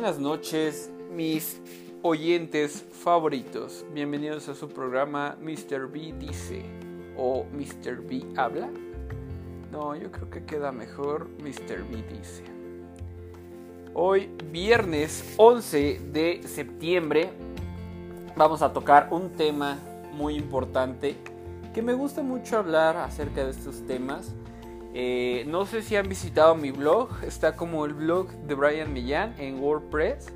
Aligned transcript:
Buenas 0.00 0.18
noches, 0.18 0.90
mis 1.12 1.60
oyentes 2.00 2.86
favoritos. 2.90 3.84
Bienvenidos 3.92 4.48
a 4.48 4.54
su 4.54 4.66
programa 4.66 5.36
Mr. 5.42 5.88
B 5.88 6.14
dice 6.18 6.64
o 7.18 7.44
Mr. 7.52 8.00
B 8.00 8.24
habla. 8.34 8.70
No, 9.70 9.94
yo 9.94 10.10
creo 10.10 10.30
que 10.30 10.46
queda 10.46 10.72
mejor 10.72 11.28
Mr. 11.42 11.84
B 11.90 12.02
dice. 12.16 12.44
Hoy, 13.92 14.30
viernes 14.50 15.34
11 15.36 16.00
de 16.10 16.48
septiembre, 16.48 17.28
vamos 18.36 18.62
a 18.62 18.72
tocar 18.72 19.08
un 19.10 19.28
tema 19.32 19.76
muy 20.14 20.34
importante 20.34 21.14
que 21.74 21.82
me 21.82 21.92
gusta 21.92 22.22
mucho 22.22 22.56
hablar 22.56 22.96
acerca 22.96 23.44
de 23.44 23.50
estos 23.50 23.86
temas 23.86 24.34
eh, 24.92 25.44
no 25.46 25.66
sé 25.66 25.82
si 25.82 25.96
han 25.96 26.08
visitado 26.08 26.54
mi 26.54 26.72
blog, 26.72 27.10
está 27.24 27.56
como 27.56 27.84
el 27.84 27.94
blog 27.94 28.28
de 28.46 28.54
Brian 28.54 28.92
Millán 28.92 29.34
en 29.38 29.60
WordPress. 29.60 30.32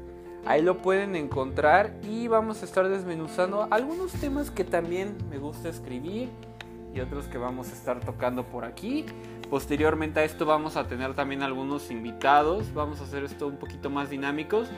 Ahí 0.46 0.62
lo 0.62 0.78
pueden 0.78 1.16
encontrar 1.16 1.94
y 2.02 2.28
vamos 2.28 2.62
a 2.62 2.66
estar 2.66 2.88
desmenuzando 2.88 3.66
algunos 3.70 4.12
temas 4.12 4.50
que 4.50 4.62
también 4.62 5.16
me 5.30 5.38
gusta 5.38 5.70
escribir 5.70 6.28
y 6.94 7.00
otros 7.00 7.26
que 7.26 7.38
vamos 7.38 7.70
a 7.70 7.72
estar 7.72 8.00
tocando 8.00 8.44
por 8.44 8.64
aquí. 8.64 9.06
Posteriormente 9.50 10.20
a 10.20 10.24
esto 10.24 10.46
vamos 10.46 10.76
a 10.76 10.86
tener 10.86 11.14
también 11.14 11.42
algunos 11.42 11.90
invitados, 11.90 12.72
vamos 12.72 13.00
a 13.00 13.04
hacer 13.04 13.24
esto 13.24 13.46
un 13.46 13.56
poquito 13.56 13.90
más 13.90 14.10
dinámicos 14.10 14.68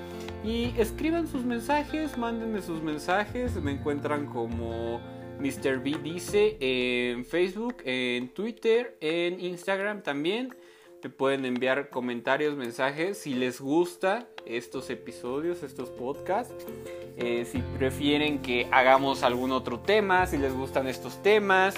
y 0.45 0.75
escriban 0.79 1.27
sus 1.27 1.45
mensajes, 1.45 2.17
mándenme 2.17 2.63
sus 2.63 2.83
mensajes, 2.83 3.61
me 3.61 3.73
encuentran 3.73 4.27
como 4.27 5.01
Mr. 5.39 5.79
B 5.83 5.99
dice 6.03 6.57
en 6.61 7.25
Facebook, 7.25 7.77
en 7.85 8.29
Twitter, 8.29 8.97
en 9.01 9.41
Instagram 9.41 10.03
también. 10.03 10.55
Te 11.03 11.11
pueden 11.11 11.45
enviar 11.45 11.91
comentarios, 11.91 12.57
mensajes 12.57 13.19
si 13.19 13.35
les 13.35 13.61
gusta 13.61 14.27
estos 14.47 14.89
episodios, 14.91 15.63
estos 15.63 15.91
podcasts. 15.91 16.67
Eh, 17.17 17.45
si 17.45 17.59
prefieren 17.79 18.41
que 18.41 18.67
hagamos 18.73 19.23
algún 19.23 19.53
otro 19.53 19.81
tema, 19.81 20.27
si 20.27 20.39
les 20.39 20.55
gustan 20.55 20.89
estos 20.89 21.23
temas. 21.23 21.75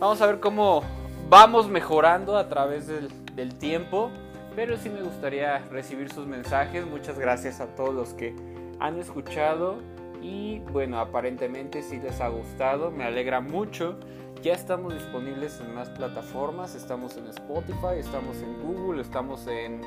Vamos 0.00 0.20
a 0.20 0.26
ver 0.26 0.40
cómo 0.40 0.82
vamos 1.28 1.68
mejorando 1.68 2.36
a 2.36 2.48
través 2.48 2.88
del, 2.88 3.08
del 3.34 3.56
tiempo. 3.58 4.10
Pero 4.56 4.76
sí 4.76 4.88
me 4.88 5.02
gustaría 5.02 5.58
recibir 5.70 6.12
sus 6.12 6.26
mensajes. 6.26 6.84
Muchas 6.84 7.16
gracias 7.16 7.60
a 7.60 7.76
todos 7.76 7.94
los 7.94 8.08
que 8.14 8.34
han 8.80 8.98
escuchado 8.98 9.78
y 10.22 10.60
bueno, 10.72 10.98
aparentemente 10.98 11.82
sí 11.82 11.98
les 11.98 12.20
ha 12.20 12.28
gustado, 12.28 12.90
me 12.90 13.04
alegra 13.04 13.40
mucho. 13.40 13.96
Ya 14.42 14.52
estamos 14.52 14.94
disponibles 14.94 15.60
en 15.60 15.74
más 15.74 15.90
plataformas, 15.90 16.74
estamos 16.74 17.16
en 17.16 17.26
Spotify, 17.26 17.98
estamos 17.98 18.36
en 18.36 18.62
Google, 18.62 19.02
estamos 19.02 19.46
en 19.48 19.80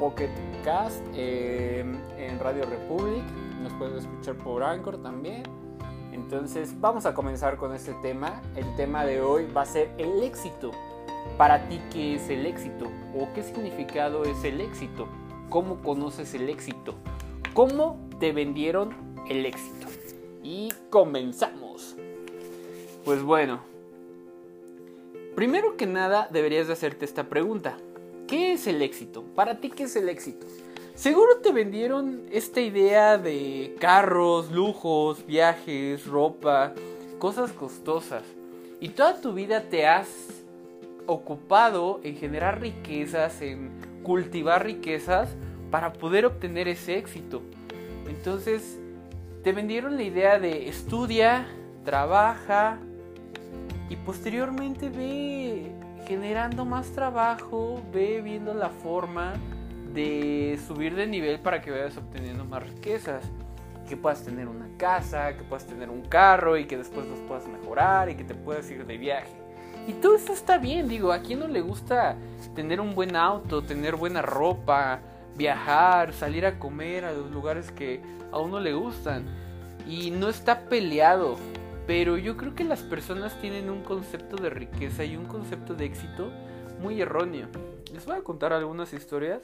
Pocket 0.00 0.30
Cast, 0.64 1.00
em, 1.14 1.96
en 2.18 2.38
Radio 2.40 2.64
Republic, 2.64 3.22
nos 3.62 3.72
pueden 3.74 3.98
escuchar 3.98 4.34
por 4.36 4.64
Anchor 4.64 5.00
también. 5.02 5.44
Entonces 6.12 6.78
vamos 6.80 7.06
a 7.06 7.14
comenzar 7.14 7.56
con 7.56 7.74
este 7.74 7.94
tema. 8.02 8.42
El 8.56 8.74
tema 8.76 9.04
de 9.04 9.20
hoy 9.20 9.46
va 9.46 9.62
a 9.62 9.66
ser 9.66 9.90
el 9.98 10.22
éxito. 10.22 10.72
Para 11.38 11.68
ti, 11.68 11.80
¿qué 11.92 12.16
es 12.16 12.28
el 12.28 12.46
éxito? 12.46 12.86
¿O 13.16 13.32
qué 13.34 13.42
significado 13.42 14.24
es 14.24 14.42
el 14.44 14.60
éxito? 14.60 15.06
¿Cómo 15.48 15.76
conoces 15.76 16.34
el 16.34 16.48
éxito? 16.48 16.94
¿Cómo 17.54 17.98
te 18.18 18.32
vendieron 18.32 19.11
el 19.32 19.46
éxito. 19.46 19.86
Y 20.42 20.72
comenzamos. 20.90 21.96
Pues 23.04 23.22
bueno, 23.22 23.60
primero 25.34 25.76
que 25.76 25.86
nada 25.86 26.28
deberías 26.30 26.68
de 26.68 26.74
hacerte 26.74 27.04
esta 27.04 27.24
pregunta. 27.28 27.76
¿Qué 28.28 28.52
es 28.52 28.66
el 28.66 28.80
éxito? 28.82 29.24
Para 29.34 29.58
ti, 29.58 29.70
¿qué 29.70 29.84
es 29.84 29.96
el 29.96 30.08
éxito? 30.08 30.46
Seguro 30.94 31.38
te 31.38 31.52
vendieron 31.52 32.22
esta 32.30 32.60
idea 32.60 33.18
de 33.18 33.74
carros, 33.80 34.52
lujos, 34.52 35.26
viajes, 35.26 36.06
ropa, 36.06 36.74
cosas 37.18 37.52
costosas. 37.52 38.22
Y 38.78 38.90
toda 38.90 39.20
tu 39.20 39.32
vida 39.32 39.62
te 39.62 39.86
has 39.86 40.08
ocupado 41.06 42.00
en 42.04 42.16
generar 42.16 42.60
riquezas, 42.60 43.40
en 43.42 43.70
cultivar 44.02 44.64
riquezas 44.64 45.30
para 45.70 45.92
poder 45.92 46.26
obtener 46.26 46.68
ese 46.68 46.98
éxito. 46.98 47.42
Entonces, 48.06 48.78
te 49.42 49.52
vendieron 49.52 49.96
la 49.96 50.02
idea 50.02 50.38
de 50.38 50.68
estudia, 50.68 51.46
trabaja 51.84 52.78
y 53.88 53.96
posteriormente 53.96 54.88
ve 54.88 55.72
generando 56.06 56.64
más 56.64 56.90
trabajo, 56.90 57.82
ve 57.92 58.20
viendo 58.22 58.54
la 58.54 58.68
forma 58.68 59.34
de 59.92 60.58
subir 60.66 60.94
de 60.94 61.06
nivel 61.06 61.40
para 61.40 61.60
que 61.60 61.70
vayas 61.70 61.96
obteniendo 61.96 62.44
más 62.44 62.62
riquezas. 62.62 63.24
Que 63.88 63.96
puedas 63.96 64.24
tener 64.24 64.48
una 64.48 64.68
casa, 64.78 65.36
que 65.36 65.42
puedas 65.42 65.66
tener 65.66 65.90
un 65.90 66.02
carro 66.02 66.56
y 66.56 66.66
que 66.66 66.78
después 66.78 67.06
los 67.06 67.18
puedas 67.20 67.46
mejorar 67.48 68.08
y 68.08 68.14
que 68.14 68.24
te 68.24 68.34
puedas 68.34 68.70
ir 68.70 68.86
de 68.86 68.96
viaje. 68.96 69.32
Y 69.88 69.94
todo 69.94 70.14
eso 70.14 70.32
está 70.32 70.58
bien, 70.58 70.88
digo, 70.88 71.12
a 71.12 71.18
quién 71.18 71.40
no 71.40 71.48
le 71.48 71.60
gusta 71.60 72.16
tener 72.54 72.80
un 72.80 72.94
buen 72.94 73.16
auto, 73.16 73.62
tener 73.62 73.96
buena 73.96 74.22
ropa, 74.22 75.00
viajar, 75.36 76.12
salir 76.12 76.46
a 76.46 76.58
comer 76.58 77.04
a 77.04 77.12
los 77.12 77.30
lugares 77.30 77.70
que 77.70 78.00
a 78.30 78.38
uno 78.38 78.60
le 78.60 78.74
gustan. 78.74 79.26
Y 79.86 80.10
no 80.10 80.28
está 80.28 80.68
peleado, 80.68 81.36
pero 81.86 82.16
yo 82.16 82.36
creo 82.36 82.54
que 82.54 82.64
las 82.64 82.80
personas 82.80 83.40
tienen 83.40 83.70
un 83.70 83.82
concepto 83.82 84.36
de 84.36 84.50
riqueza 84.50 85.04
y 85.04 85.16
un 85.16 85.26
concepto 85.26 85.74
de 85.74 85.86
éxito 85.86 86.30
muy 86.80 87.00
erróneo. 87.00 87.48
Les 87.92 88.06
voy 88.06 88.16
a 88.16 88.22
contar 88.22 88.52
algunas 88.52 88.92
historias 88.92 89.42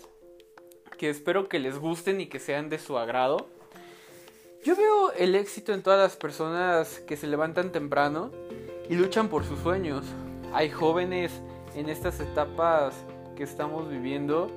que 0.97 1.11
espero 1.11 1.49
que 1.49 1.59
les 1.59 1.79
gusten 1.79 2.21
y 2.21 2.27
que 2.27 2.39
sean 2.39 2.69
de 2.69 2.79
su 2.79 2.99
agrado. 2.99 3.49
Yo 4.65 4.75
veo 4.77 5.13
el 5.13 5.35
éxito 5.35 5.73
en 5.73 5.83
todas 5.83 6.01
las 6.01 6.17
personas 6.17 7.01
que 7.01 7.17
se 7.17 7.27
levantan 7.27 7.73
temprano 7.73 8.33
y 8.89 8.95
luchan 8.95 9.29
por 9.29 9.45
sus 9.45 9.61
sueños. 9.61 10.05
Hay 10.53 10.71
jóvenes 10.71 11.33
en 11.75 11.89
estas 11.89 12.21
etapas 12.21 12.95
que 13.37 13.45
estamos 13.45 13.89
viviendo 13.89 14.51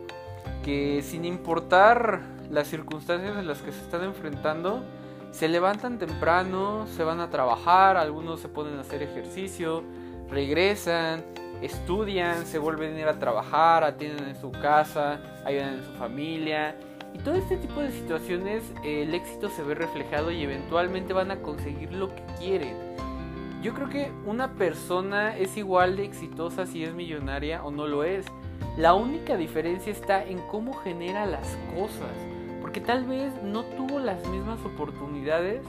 que 0.64 1.02
sin 1.02 1.26
importar 1.26 2.22
las 2.50 2.68
circunstancias 2.68 3.38
en 3.38 3.48
las 3.48 3.62
que 3.62 3.72
se 3.72 3.80
están 3.80 4.04
enfrentando, 4.04 4.84
se 5.32 5.48
levantan 5.48 5.98
temprano, 5.98 6.86
se 6.88 7.04
van 7.04 7.20
a 7.20 7.30
trabajar, 7.30 7.98
algunos 7.98 8.42
se 8.42 8.50
ponen 8.50 8.78
a 8.78 8.82
hacer 8.82 9.02
ejercicio, 9.02 9.84
regresan, 10.30 11.24
estudian, 11.62 12.46
se 12.46 12.60
vuelven 12.60 12.96
a 12.96 13.00
ir 13.00 13.08
a 13.08 13.20
trabajar, 13.20 13.84
atienden 13.84 14.28
en 14.28 14.36
su 14.36 14.52
casa, 14.52 15.22
ayudan 15.46 15.76
en 15.76 15.84
su 15.86 15.92
familia. 15.94 16.76
Y 17.14 17.20
todo 17.20 17.36
este 17.36 17.58
tipo 17.58 17.82
de 17.82 17.92
situaciones 17.92 18.64
el 18.84 19.14
éxito 19.14 19.50
se 19.50 19.64
ve 19.64 19.76
reflejado 19.76 20.32
y 20.32 20.44
eventualmente 20.44 21.14
van 21.14 21.32
a 21.32 21.42
conseguir 21.42 21.94
lo 21.94 22.14
que 22.14 22.24
quieren. 22.40 22.76
Yo 23.62 23.74
creo 23.74 23.90
que 23.90 24.12
una 24.26 24.54
persona 24.54 25.38
es 25.38 25.56
igual 25.56 25.96
de 25.96 26.06
exitosa 26.06 26.66
si 26.66 26.84
es 26.84 26.94
millonaria 26.94 27.64
o 27.64 27.70
no 27.70 27.88
lo 27.88 28.04
es. 28.04 28.26
La 28.78 28.94
única 28.94 29.36
diferencia 29.36 29.92
está 29.92 30.26
en 30.26 30.40
cómo 30.50 30.74
genera 30.74 31.26
las 31.26 31.58
cosas. 31.76 32.16
Porque 32.62 32.80
tal 32.80 33.06
vez 33.06 33.34
no 33.44 33.64
tuvo 33.64 34.00
las 34.00 34.26
mismas 34.30 34.64
oportunidades 34.66 35.62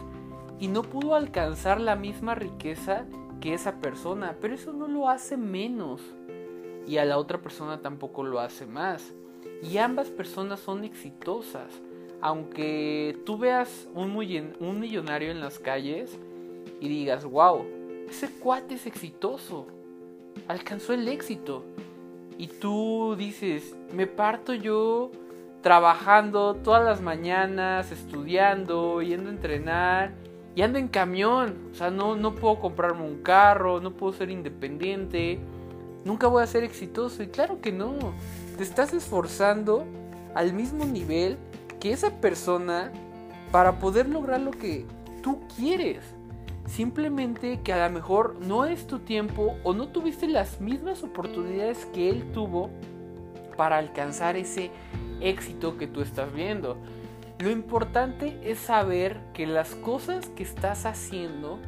y 0.61 0.69
no 0.69 0.83
pudo 0.83 1.15
alcanzar 1.15 1.81
la 1.81 1.97
misma 1.97 2.35
riqueza 2.35 3.07
que 3.41 3.55
esa 3.55 3.81
persona. 3.81 4.37
Pero 4.41 4.55
eso 4.55 4.73
no 4.73 4.87
lo 4.87 5.09
hace 5.09 5.37
menos. 5.37 6.01
Y 6.87 6.99
a 6.99 7.05
la 7.05 7.19
otra 7.19 7.41
persona 7.43 7.81
tampoco 7.81 8.23
lo 8.23 8.39
hace 8.39 8.67
más. 8.67 9.13
Y 9.63 9.79
ambas 9.79 10.09
personas 10.09 10.61
son 10.61 10.85
exitosas. 10.85 11.73
Aunque 12.21 13.19
tú 13.27 13.37
veas 13.37 13.89
un, 13.95 14.17
millonario 14.17 15.33
en 15.33 15.41
las 15.41 15.59
calles 15.59 16.17
y 16.81 16.89
digas, 16.89 17.25
wow, 17.25 17.67
ese 18.09 18.31
cuate 18.31 18.75
es 18.75 18.87
exitoso. 18.87 19.67
Alcanzó 20.47 20.93
el 20.93 21.09
éxito 21.09 21.65
y 22.39 22.47
tú 22.47 23.15
dices, 23.17 23.75
me 23.93 24.07
parto 24.07 24.55
yo 24.55 25.11
trabajando 25.63 26.57
todas 26.57 26.85
las 26.85 27.01
mañanas, 27.01 27.93
estudiando, 27.93 29.01
yendo 29.01 29.31
a 29.31 29.33
entrenar 29.33 30.13
y 30.55 30.63
ando 30.63 30.79
en 30.79 30.89
camión. 30.89 31.71
O 31.73 31.75
sea, 31.75 31.91
no, 31.91 32.17
no 32.17 32.35
puedo 32.35 32.61
comprarme 32.61 33.03
un 33.03 33.23
carro, 33.23 33.81
no 33.81 33.93
puedo 33.93 34.13
ser 34.13 34.31
independiente, 34.31 35.39
nunca 36.05 36.27
voy 36.27 36.43
a 36.43 36.47
ser 36.47 36.65
exitoso. 36.65 37.23
Y 37.23 37.29
claro 37.29 37.61
que 37.61 37.73
no, 37.73 37.95
te 38.57 38.63
estás 38.63 38.93
esforzando 38.93 39.85
al 40.35 40.53
mismo 40.53 40.85
nivel 40.85 41.39
que 41.81 41.93
esa 41.93 42.21
persona 42.21 42.93
para 43.51 43.79
poder 43.79 44.09
lograr 44.09 44.41
lo 44.41 44.51
que 44.51 44.85
tú 45.23 45.41
quieres. 45.57 46.03
Simplemente 46.67 47.61
que 47.63 47.73
a 47.73 47.87
lo 47.87 47.93
mejor 47.93 48.37
no 48.41 48.65
es 48.65 48.87
tu 48.87 49.01
tiempo 49.01 49.57
o 49.65 49.75
no 49.75 49.89
tuviste 49.89 50.29
las 50.29 50.61
mismas 50.61 51.03
oportunidades 51.03 51.87
que 51.87 52.09
él 52.09 52.31
tuvo 52.33 52.71
para 53.57 53.79
alcanzar 53.79 54.37
ese 54.37 54.71
éxito 55.21 55.77
que 55.77 55.87
tú 55.87 56.01
estás 56.01 56.33
viendo. 56.33 56.77
Lo 57.39 57.51
importante 57.51 58.39
es 58.43 58.59
saber 58.59 59.21
que 59.35 59.47
las 59.47 59.75
cosas 59.75 60.29
que 60.31 60.45
estás 60.45 60.87
haciendo 60.87 61.59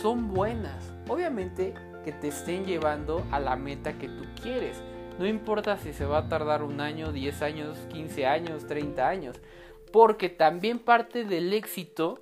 son 0.00 0.32
buenas. 0.32 0.92
Obviamente 1.08 1.74
que 2.04 2.12
te 2.12 2.28
estén 2.28 2.64
llevando 2.64 3.26
a 3.32 3.40
la 3.40 3.56
meta 3.56 3.98
que 3.98 4.08
tú 4.08 4.24
quieres. 4.40 4.80
No 5.18 5.26
importa 5.26 5.76
si 5.78 5.92
se 5.92 6.04
va 6.04 6.18
a 6.18 6.28
tardar 6.28 6.62
un 6.62 6.80
año, 6.80 7.12
10 7.12 7.42
años, 7.42 7.78
15 7.92 8.26
años, 8.26 8.66
30 8.66 9.08
años. 9.08 9.40
Porque 9.92 10.28
también 10.28 10.78
parte 10.78 11.24
del 11.24 11.52
éxito 11.52 12.20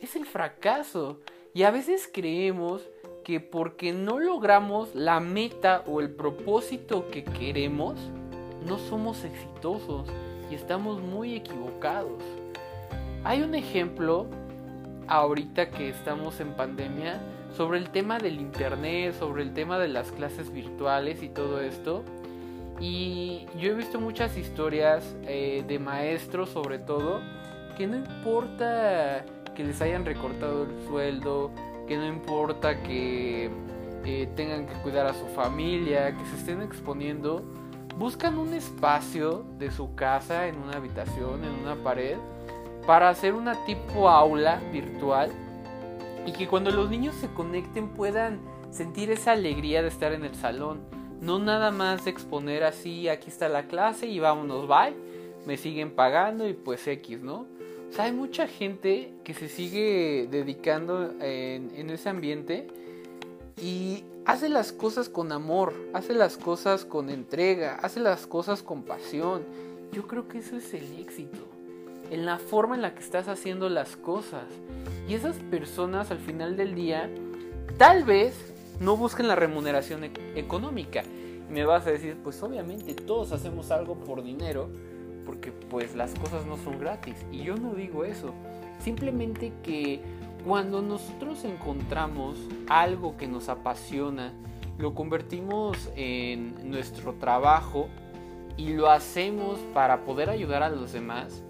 es 0.00 0.16
el 0.16 0.26
fracaso. 0.26 1.20
Y 1.54 1.62
a 1.62 1.70
veces 1.70 2.08
creemos 2.12 2.82
que 3.24 3.40
porque 3.40 3.92
no 3.92 4.18
logramos 4.18 4.94
la 4.94 5.20
meta 5.20 5.82
o 5.86 6.00
el 6.00 6.10
propósito 6.10 7.08
que 7.10 7.24
queremos, 7.24 7.98
no 8.66 8.78
somos 8.78 9.24
exitosos 9.24 10.08
y 10.50 10.54
estamos 10.54 11.00
muy 11.00 11.34
equivocados. 11.34 12.22
Hay 13.24 13.42
un 13.42 13.54
ejemplo 13.54 14.26
ahorita 15.08 15.70
que 15.70 15.88
estamos 15.88 16.40
en 16.40 16.52
pandemia 16.54 17.20
sobre 17.56 17.78
el 17.78 17.90
tema 17.90 18.18
del 18.18 18.40
internet, 18.40 19.14
sobre 19.18 19.42
el 19.42 19.54
tema 19.54 19.78
de 19.78 19.88
las 19.88 20.12
clases 20.12 20.52
virtuales 20.52 21.22
y 21.22 21.28
todo 21.28 21.60
esto. 21.60 22.04
Y 22.78 23.46
yo 23.58 23.72
he 23.72 23.74
visto 23.74 23.98
muchas 23.98 24.36
historias 24.36 25.16
eh, 25.22 25.64
de 25.66 25.78
maestros 25.78 26.50
sobre 26.50 26.78
todo 26.78 27.22
que 27.76 27.86
no 27.86 27.96
importa 27.96 29.24
que 29.56 29.64
les 29.64 29.80
hayan 29.80 30.04
recortado 30.04 30.64
el 30.64 30.86
sueldo, 30.86 31.50
que 31.88 31.96
no 31.96 32.06
importa 32.06 32.82
que 32.82 33.50
eh, 34.04 34.28
tengan 34.36 34.66
que 34.66 34.74
cuidar 34.82 35.06
a 35.06 35.14
su 35.14 35.26
familia, 35.28 36.16
que 36.16 36.24
se 36.26 36.36
estén 36.36 36.62
exponiendo, 36.62 37.42
buscan 37.98 38.38
un 38.38 38.54
espacio 38.54 39.44
de 39.58 39.70
su 39.70 39.94
casa 39.94 40.46
en 40.46 40.58
una 40.58 40.76
habitación, 40.76 41.44
en 41.44 41.50
una 41.50 41.74
pared, 41.76 42.16
para 42.86 43.08
hacer 43.08 43.34
una 43.34 43.64
tipo 43.64 44.08
aula 44.08 44.60
virtual 44.72 45.32
y 46.24 46.32
que 46.32 46.46
cuando 46.46 46.70
los 46.70 46.90
niños 46.90 47.14
se 47.16 47.28
conecten 47.28 47.88
puedan 47.88 48.40
sentir 48.70 49.10
esa 49.10 49.32
alegría 49.32 49.82
de 49.82 49.88
estar 49.88 50.12
en 50.12 50.24
el 50.24 50.34
salón. 50.34 50.80
No 51.20 51.38
nada 51.38 51.70
más 51.70 52.06
exponer 52.06 52.62
así, 52.62 53.08
aquí 53.08 53.28
está 53.28 53.48
la 53.48 53.66
clase 53.66 54.06
y 54.06 54.20
vámonos, 54.20 54.68
bye. 54.68 54.94
Me 55.46 55.56
siguen 55.56 55.92
pagando 55.92 56.46
y 56.48 56.52
pues 56.52 56.86
X, 56.86 57.22
¿no? 57.22 57.46
O 57.90 57.92
sea, 57.92 58.06
hay 58.06 58.12
mucha 58.12 58.46
gente 58.46 59.12
que 59.24 59.34
se 59.34 59.48
sigue 59.48 60.28
dedicando 60.30 61.12
en, 61.20 61.70
en 61.74 61.90
ese 61.90 62.08
ambiente 62.08 62.66
y 63.60 64.04
hace 64.26 64.48
las 64.48 64.72
cosas 64.72 65.08
con 65.08 65.32
amor, 65.32 65.72
hace 65.94 66.12
las 66.12 66.36
cosas 66.36 66.84
con 66.84 67.10
entrega, 67.10 67.76
hace 67.76 68.00
las 68.00 68.26
cosas 68.26 68.62
con 68.62 68.82
pasión. 68.82 69.42
Yo 69.92 70.06
creo 70.06 70.28
que 70.28 70.38
eso 70.38 70.56
es 70.56 70.74
el 70.74 70.98
éxito, 70.98 71.38
en 72.10 72.26
la 72.26 72.38
forma 72.38 72.74
en 72.74 72.82
la 72.82 72.94
que 72.94 73.00
estás 73.00 73.28
haciendo 73.28 73.68
las 73.68 73.96
cosas. 73.96 74.44
Y 75.08 75.14
esas 75.14 75.36
personas 75.36 76.10
al 76.10 76.18
final 76.18 76.56
del 76.56 76.74
día 76.74 77.08
tal 77.78 78.04
vez 78.04 78.52
no 78.80 78.96
busquen 78.96 79.28
la 79.28 79.36
remuneración 79.36 80.04
e-, 80.04 80.10
económica. 80.34 81.02
Y 81.48 81.52
me 81.52 81.64
vas 81.64 81.86
a 81.86 81.90
decir, 81.90 82.16
pues 82.22 82.42
obviamente 82.42 82.94
todos 82.94 83.32
hacemos 83.32 83.70
algo 83.70 83.94
por 83.94 84.22
dinero, 84.22 84.68
pues 85.70 85.94
las 85.94 86.14
cosas 86.14 86.46
no 86.46 86.56
son 86.56 86.78
gratis. 86.78 87.16
Y 87.32 87.42
yo 87.42 87.56
no 87.56 87.74
digo 87.74 88.04
eso. 88.04 88.32
Simplemente 88.78 89.52
que 89.62 90.00
cuando 90.44 90.82
nosotros 90.82 91.44
encontramos 91.44 92.38
algo 92.68 93.16
que 93.16 93.26
nos 93.26 93.48
apasiona, 93.48 94.32
lo 94.78 94.94
convertimos 94.94 95.90
en 95.96 96.70
nuestro 96.70 97.14
trabajo 97.14 97.88
y 98.56 98.72
lo 98.74 98.90
hacemos 98.90 99.58
para 99.74 100.04
poder 100.04 100.30
ayudar 100.30 100.62
a 100.62 100.70
los 100.70 100.92
demás, 100.92 101.42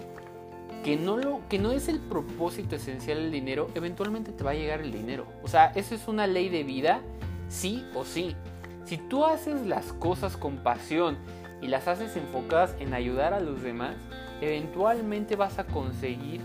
que 0.85 0.97
no, 0.97 1.17
lo, 1.17 1.41
que 1.49 1.59
no 1.59 1.73
es 1.73 1.89
el 1.89 1.99
propósito 1.99 2.77
esencial 2.77 3.19
del 3.19 3.33
dinero, 3.33 3.69
eventualmente 3.75 4.33
te 4.33 4.45
va 4.45 4.53
a 4.53 4.55
llegar 4.55 4.81
el 4.81 4.93
dinero. 4.93 5.27
O 5.43 5.49
sea, 5.49 5.73
eso 5.75 5.95
es 5.95 6.07
una 6.09 6.27
ley 6.27 6.49
de 6.49 6.63
vida, 6.63 7.01
sí 7.49 7.85
o 7.95 8.05
sí. 8.05 8.37
Si 8.85 8.97
tú 8.97 9.25
haces 9.25 9.67
las 9.67 9.93
cosas 9.93 10.37
con 10.37 10.59
pasión 10.59 11.19
y 11.61 11.69
las 11.69 11.88
haces 11.88 12.17
enfocadas 12.17 12.75
en 12.79 12.94
ayudar 12.94 13.35
a 13.35 13.41
los 13.41 13.62
demás, 13.62 13.97
eventualmente 14.41 15.37
vas 15.37 15.58
a 15.58 15.67
conseguir 15.67 16.41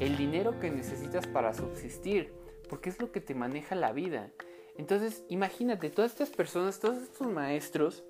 el 0.00 0.16
dinero 0.16 0.58
que 0.60 0.70
necesitas 0.70 1.26
para 1.26 1.54
subsistir, 1.54 2.32
porque 2.68 2.90
es 2.90 3.00
lo 3.00 3.12
que 3.12 3.20
te 3.20 3.34
maneja 3.34 3.74
la 3.74 3.92
vida. 3.92 4.30
Entonces, 4.76 5.22
imagínate, 5.28 5.90
todas 5.90 6.12
estas 6.12 6.30
personas, 6.30 6.80
todos 6.80 6.98
estos 6.98 7.28
maestros 7.28 8.02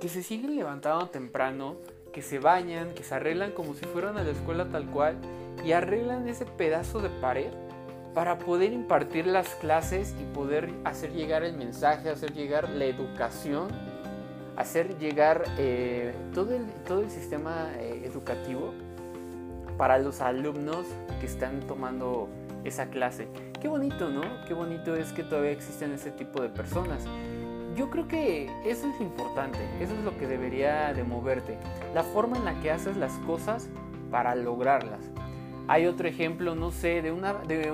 que 0.00 0.08
se 0.08 0.22
siguen 0.22 0.56
levantando 0.56 1.08
temprano, 1.08 1.76
que 2.12 2.22
se 2.22 2.38
bañan, 2.38 2.94
que 2.94 3.02
se 3.02 3.14
arreglan 3.14 3.52
como 3.52 3.74
si 3.74 3.84
fueran 3.86 4.16
a 4.16 4.22
la 4.22 4.30
escuela 4.30 4.68
tal 4.70 4.86
cual 4.86 5.16
y 5.64 5.72
arreglan 5.72 6.28
ese 6.28 6.46
pedazo 6.46 7.00
de 7.00 7.10
pared 7.10 7.50
para 8.14 8.38
poder 8.38 8.72
impartir 8.72 9.26
las 9.26 9.48
clases 9.56 10.14
y 10.18 10.24
poder 10.34 10.72
hacer 10.84 11.12
llegar 11.12 11.42
el 11.42 11.54
mensaje, 11.56 12.08
hacer 12.08 12.32
llegar 12.32 12.70
la 12.70 12.86
educación, 12.86 13.68
hacer 14.56 14.98
llegar 14.98 15.44
eh, 15.58 16.14
todo, 16.34 16.54
el, 16.54 16.66
todo 16.86 17.00
el 17.00 17.10
sistema 17.10 17.70
eh, 17.78 18.02
educativo 18.04 18.72
para 19.76 19.98
los 19.98 20.20
alumnos 20.20 20.86
que 21.20 21.26
están 21.26 21.60
tomando 21.60 22.28
esa 22.64 22.86
clase. 22.86 23.28
Qué 23.60 23.68
bonito, 23.68 24.08
¿no? 24.08 24.22
Qué 24.48 24.54
bonito 24.54 24.96
es 24.96 25.12
que 25.12 25.22
todavía 25.22 25.50
existen 25.50 25.92
ese 25.92 26.10
tipo 26.10 26.40
de 26.40 26.48
personas. 26.48 27.04
Yo 27.76 27.90
creo 27.90 28.08
que 28.08 28.50
eso 28.64 28.88
es 28.88 29.00
importante, 29.00 29.58
eso 29.80 29.92
es 29.94 30.02
lo 30.02 30.16
que 30.16 30.26
debería 30.26 30.94
de 30.94 31.04
moverte, 31.04 31.58
la 31.94 32.02
forma 32.02 32.38
en 32.38 32.46
la 32.46 32.58
que 32.62 32.70
haces 32.70 32.96
las 32.96 33.12
cosas 33.26 33.68
para 34.10 34.34
lograrlas. 34.34 35.00
Hay 35.68 35.86
otro 35.86 36.08
ejemplo, 36.08 36.54
no 36.54 36.70
sé, 36.70 37.02
de 37.02 37.12
una 37.12 37.34
de, 37.34 37.70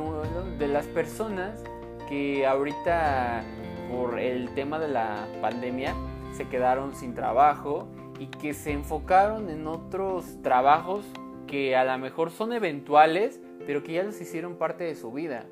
de 0.59 0.67
las 0.69 0.87
personas 0.87 1.63
que 2.09 2.45
ahorita 2.47 3.45
por 3.93 4.19
el 4.19 4.53
tema 4.55 4.81
de 4.81 4.89
la 4.89 5.29
pandemia 5.41 5.95
se 6.33 6.49
quedaron 6.49 6.95
sin 6.95 7.15
trabajo 7.15 7.89
y 8.19 8.27
que 8.27 8.55
se 8.55 8.73
enfocaron 8.73 9.49
en 9.51 9.67
otros 9.67 10.25
trabajos 10.43 11.05
que 11.47 11.77
a 11.77 11.85
lo 11.85 11.99
mejor 11.99 12.31
son 12.31 12.53
eventuales, 12.53 13.41
pero 13.67 13.83
que 13.83 13.93
ya 13.93 14.03
los 14.03 14.21
hicieron 14.21 14.57
parte 14.57 14.85
de 14.85 14.95
su 14.95 15.13
vida. 15.13 15.45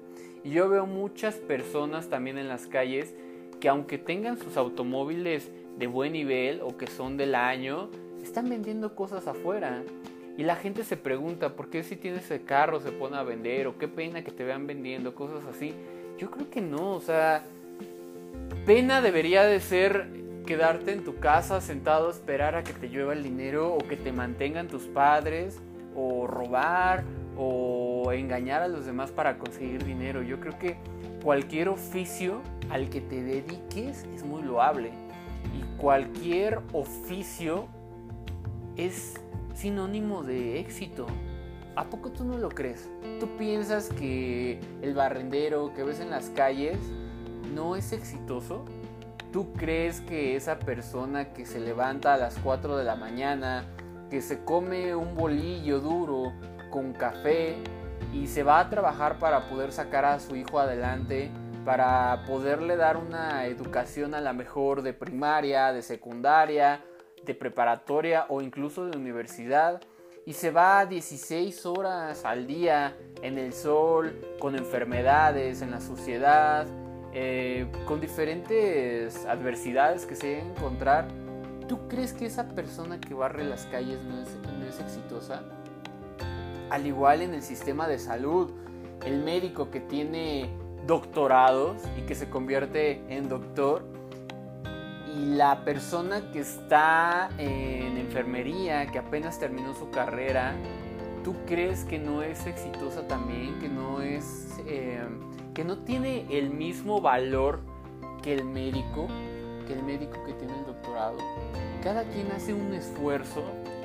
Y 0.45 0.51
yo 0.51 0.69
veo 0.69 0.87
muchas 0.87 1.35
personas 1.37 2.09
también 2.09 2.39
en 2.39 2.49
las 2.49 2.67
calles 2.67 3.15
que 3.61 3.69
aunque 3.69 3.99
tengan 3.99 4.39
sus 4.39 4.57
automóviles 4.57 5.51
de 5.79 5.87
buen 5.87 6.13
nivel 6.13 6.61
o 6.63 6.77
que 6.77 6.87
son 6.87 7.17
del 7.17 7.35
año, 7.35 7.91
están 8.23 8.49
vendiendo 8.49 8.95
cosas 8.95 9.27
afuera. 9.29 9.83
Y 10.39 10.45
la 10.45 10.57
gente 10.57 10.85
se 10.85 10.97
pregunta, 10.97 11.55
¿por 11.55 11.69
qué 11.69 11.83
si 11.83 11.97
tienes 11.97 12.25
ese 12.25 12.43
carro 12.43 12.81
se 12.81 12.93
pone 12.93 13.17
a 13.17 13.23
vender? 13.23 13.67
¿O 13.67 13.77
qué 13.77 13.89
pena 13.89 14.25
que 14.25 14.31
te 14.31 14.45
vean 14.45 14.67
vendiendo? 14.67 15.15
Cosas 15.15 15.45
así. 15.45 15.75
Yo 16.17 16.31
creo 16.31 16.49
que 16.49 16.63
no, 16.63 16.95
o 16.95 17.01
sea, 17.01 17.43
pena 18.65 19.03
debería 19.03 19.45
de 19.45 19.61
ser 19.61 20.20
quedarte 20.47 20.93
en 20.93 21.05
tu 21.05 21.17
casa 21.17 21.61
sentado 21.61 22.11
esperar 22.11 22.55
a 22.55 22.65
que 22.65 22.73
te 22.73 22.89
llueva 22.89 23.13
el 23.13 23.23
dinero 23.23 23.75
o 23.75 23.79
que 23.79 23.97
te 23.97 24.13
mantengan 24.13 24.69
tus 24.69 24.85
padres 24.85 25.61
o 25.95 26.27
robar 26.27 27.05
o 27.37 28.13
engañar 28.13 28.63
a 28.63 28.69
los 28.69 28.87
demás 28.87 29.11
para 29.11 29.39
conseguir 29.39 29.85
dinero. 29.85 30.23
Yo 30.23 30.41
creo 30.41 30.59
que 30.59 30.77
cualquier 31.23 31.69
oficio 31.69 32.43
al 32.71 32.91
que 32.91 33.01
te 33.01 33.23
dediques 33.23 34.05
es 34.15 34.25
muy 34.25 34.43
loable 34.43 34.91
y 35.57 35.81
cualquier 35.81 36.61
oficio 36.73 37.67
es 38.77 39.15
sinónimo 39.55 40.23
de 40.23 40.61
éxito. 40.61 41.07
¿A 41.77 41.85
poco 41.85 42.11
tú 42.11 42.25
no 42.25 42.37
lo 42.37 42.49
crees? 42.49 42.89
¿Tú 43.21 43.29
piensas 43.39 43.89
que 43.91 44.61
el 44.83 44.95
barrendero 44.95 45.73
que 45.75 45.83
ves 45.83 46.01
en 46.01 46.11
las 46.11 46.31
calles 46.31 46.79
no 47.55 47.77
es 47.77 47.93
exitoso? 47.93 48.65
¿Tú 49.33 49.53
crees 49.53 50.01
que 50.01 50.35
esa 50.35 50.59
persona 50.59 51.33
que 51.33 51.47
se 51.47 51.61
levanta 51.61 52.15
a 52.15 52.17
las 52.17 52.37
4 52.39 52.77
de 52.77 52.85
la 52.85 52.97
mañana, 52.97 53.65
que 54.11 54.23
se 54.23 54.45
come 54.45 54.95
un 54.95 55.15
bolillo 55.15 55.79
duro 55.79 56.33
con 56.71 56.93
café 56.93 57.57
y 58.13 58.27
se 58.27 58.43
va 58.43 58.59
a 58.59 58.71
trabajar 58.71 59.19
para 59.21 59.49
poder 59.49 59.71
sacar 59.71 60.05
a 60.05 60.19
su 60.19 60.35
hijo 60.35 60.59
adelante, 60.59 61.31
para 61.65 62.25
poderle 62.27 62.77
dar 62.77 62.97
una 62.97 63.47
educación 63.47 64.15
a 64.15 64.21
la 64.21 64.33
mejor 64.33 64.83
de 64.83 64.95
primaria, 64.95 65.73
de 65.73 65.83
secundaria, 65.83 66.83
de 67.25 67.35
preparatoria 67.35 68.27
o 68.29 68.43
incluso 68.43 68.87
de 68.87 68.97
universidad 68.97 69.81
y 70.27 70.33
se 70.33 70.51
va 70.51 70.87
16 70.87 71.67
horas 71.67 72.25
al 72.25 72.47
día 72.47 72.97
en 73.23 73.39
el 73.39 73.53
sol, 73.53 74.15
con 74.39 74.57
enfermedades, 74.57 75.63
en 75.63 75.71
la 75.71 75.81
sociedad, 75.81 76.67
eh, 77.13 77.67
con 77.87 78.01
diferentes 78.01 79.27
adversidades 79.27 80.07
que 80.07 80.15
se 80.15 80.29
deben 80.29 80.51
encontrar 80.51 81.09
¿Tú 81.71 81.87
crees 81.87 82.13
que 82.13 82.27
esa 82.27 82.49
persona 82.49 83.01
que 83.01 83.15
barre 83.15 83.45
las 83.45 83.67
calles 83.67 84.01
no 84.03 84.21
es, 84.67 84.81
exitosa? 84.81 85.45
Al 86.69 86.85
igual 86.85 87.23
en 87.23 87.33
el 87.33 87.43
sistema 87.43 87.87
de 87.87 88.01
salud, 88.01 88.51
el 89.07 89.23
médico 89.23 89.71
que 89.71 89.79
tiene 89.79 90.51
doctorados 90.89 91.77
y 91.97 92.01
que 92.07 92.17
se 92.17 92.29
convierte 92.29 93.05
en 93.09 93.29
doctor 93.29 93.85
y 95.17 95.37
la 95.37 95.65
persona 95.65 96.33
que 96.33 96.41
está 96.41 97.31
en 97.39 97.97
enfermería, 97.99 98.87
que 98.87 98.99
apenas 98.99 99.39
terminó 99.39 99.73
su 99.73 99.91
carrera, 99.91 100.57
¿tú 101.23 101.37
crees 101.47 101.85
que 101.85 102.01
no 102.01 102.25
es 102.25 102.49
exitosa 102.49 103.07
también? 103.07 103.61
Que 103.61 103.69
no 103.69 104.03
es. 104.03 104.59
Eh, 104.67 105.05
que 105.55 105.65
no 105.65 105.79
tiene 105.79 106.27
el 106.31 106.51
mismo 106.51 107.01
valor 107.01 107.61
que 108.23 108.35
el 108.35 108.45
médico, 108.45 109.09
que 109.67 109.73
el 109.73 109.83
médico 109.83 110.23
que 110.27 110.35
tiene 110.35 110.59
el 110.59 110.67
doctorado. 110.67 111.17
cada 111.83 112.05
quien 112.05 112.31
hace 112.33 112.53
un 112.53 112.75
esfuerzo 112.75 113.43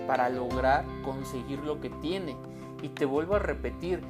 para 0.08 0.30
lograr 0.30 0.86
conseguir 1.04 1.60
lo 1.60 1.80
que 1.80 1.90
tiene. 1.90 2.36
Y 2.82 2.90
te 2.90 3.06
vuelvo 3.06 3.36
a 3.36 3.40
repetir, 3.40 4.02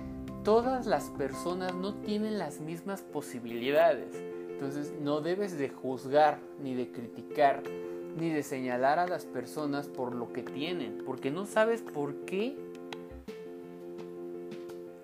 todas 0.43 0.85
las 0.85 1.05
personas 1.11 1.73
no 1.73 1.93
tienen 1.95 2.37
las 2.37 2.59
mismas 2.59 3.01
posibilidades. 3.01 4.15
Entonces 4.49 4.93
no 5.01 5.21
debes 5.21 5.57
de 5.57 5.69
juzgar, 5.69 6.39
ni 6.61 6.73
de 6.73 6.91
criticar, 6.91 7.61
ni 8.17 8.29
de 8.29 8.43
señalar 8.43 8.99
a 8.99 9.07
las 9.07 9.25
personas 9.25 9.87
por 9.87 10.15
lo 10.15 10.31
que 10.31 10.43
tienen, 10.43 11.03
porque 11.05 11.29
no 11.31 11.45
sabes 11.45 11.81
por 11.81 12.15
qué 12.25 12.57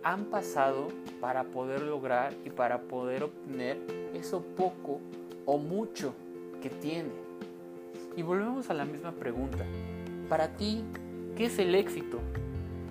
han 0.03 0.25
pasado 0.25 0.87
para 1.19 1.43
poder 1.43 1.81
lograr 1.81 2.33
y 2.45 2.49
para 2.49 2.81
poder 2.81 3.23
obtener 3.23 3.77
eso 4.13 4.41
poco 4.57 4.99
o 5.45 5.57
mucho 5.57 6.13
que 6.61 6.69
tiene. 6.69 7.11
Y 8.15 8.23
volvemos 8.23 8.69
a 8.69 8.73
la 8.73 8.85
misma 8.85 9.11
pregunta. 9.11 9.65
Para 10.27 10.49
ti, 10.49 10.83
¿qué 11.35 11.45
es 11.45 11.59
el 11.59 11.75
éxito? 11.75 12.19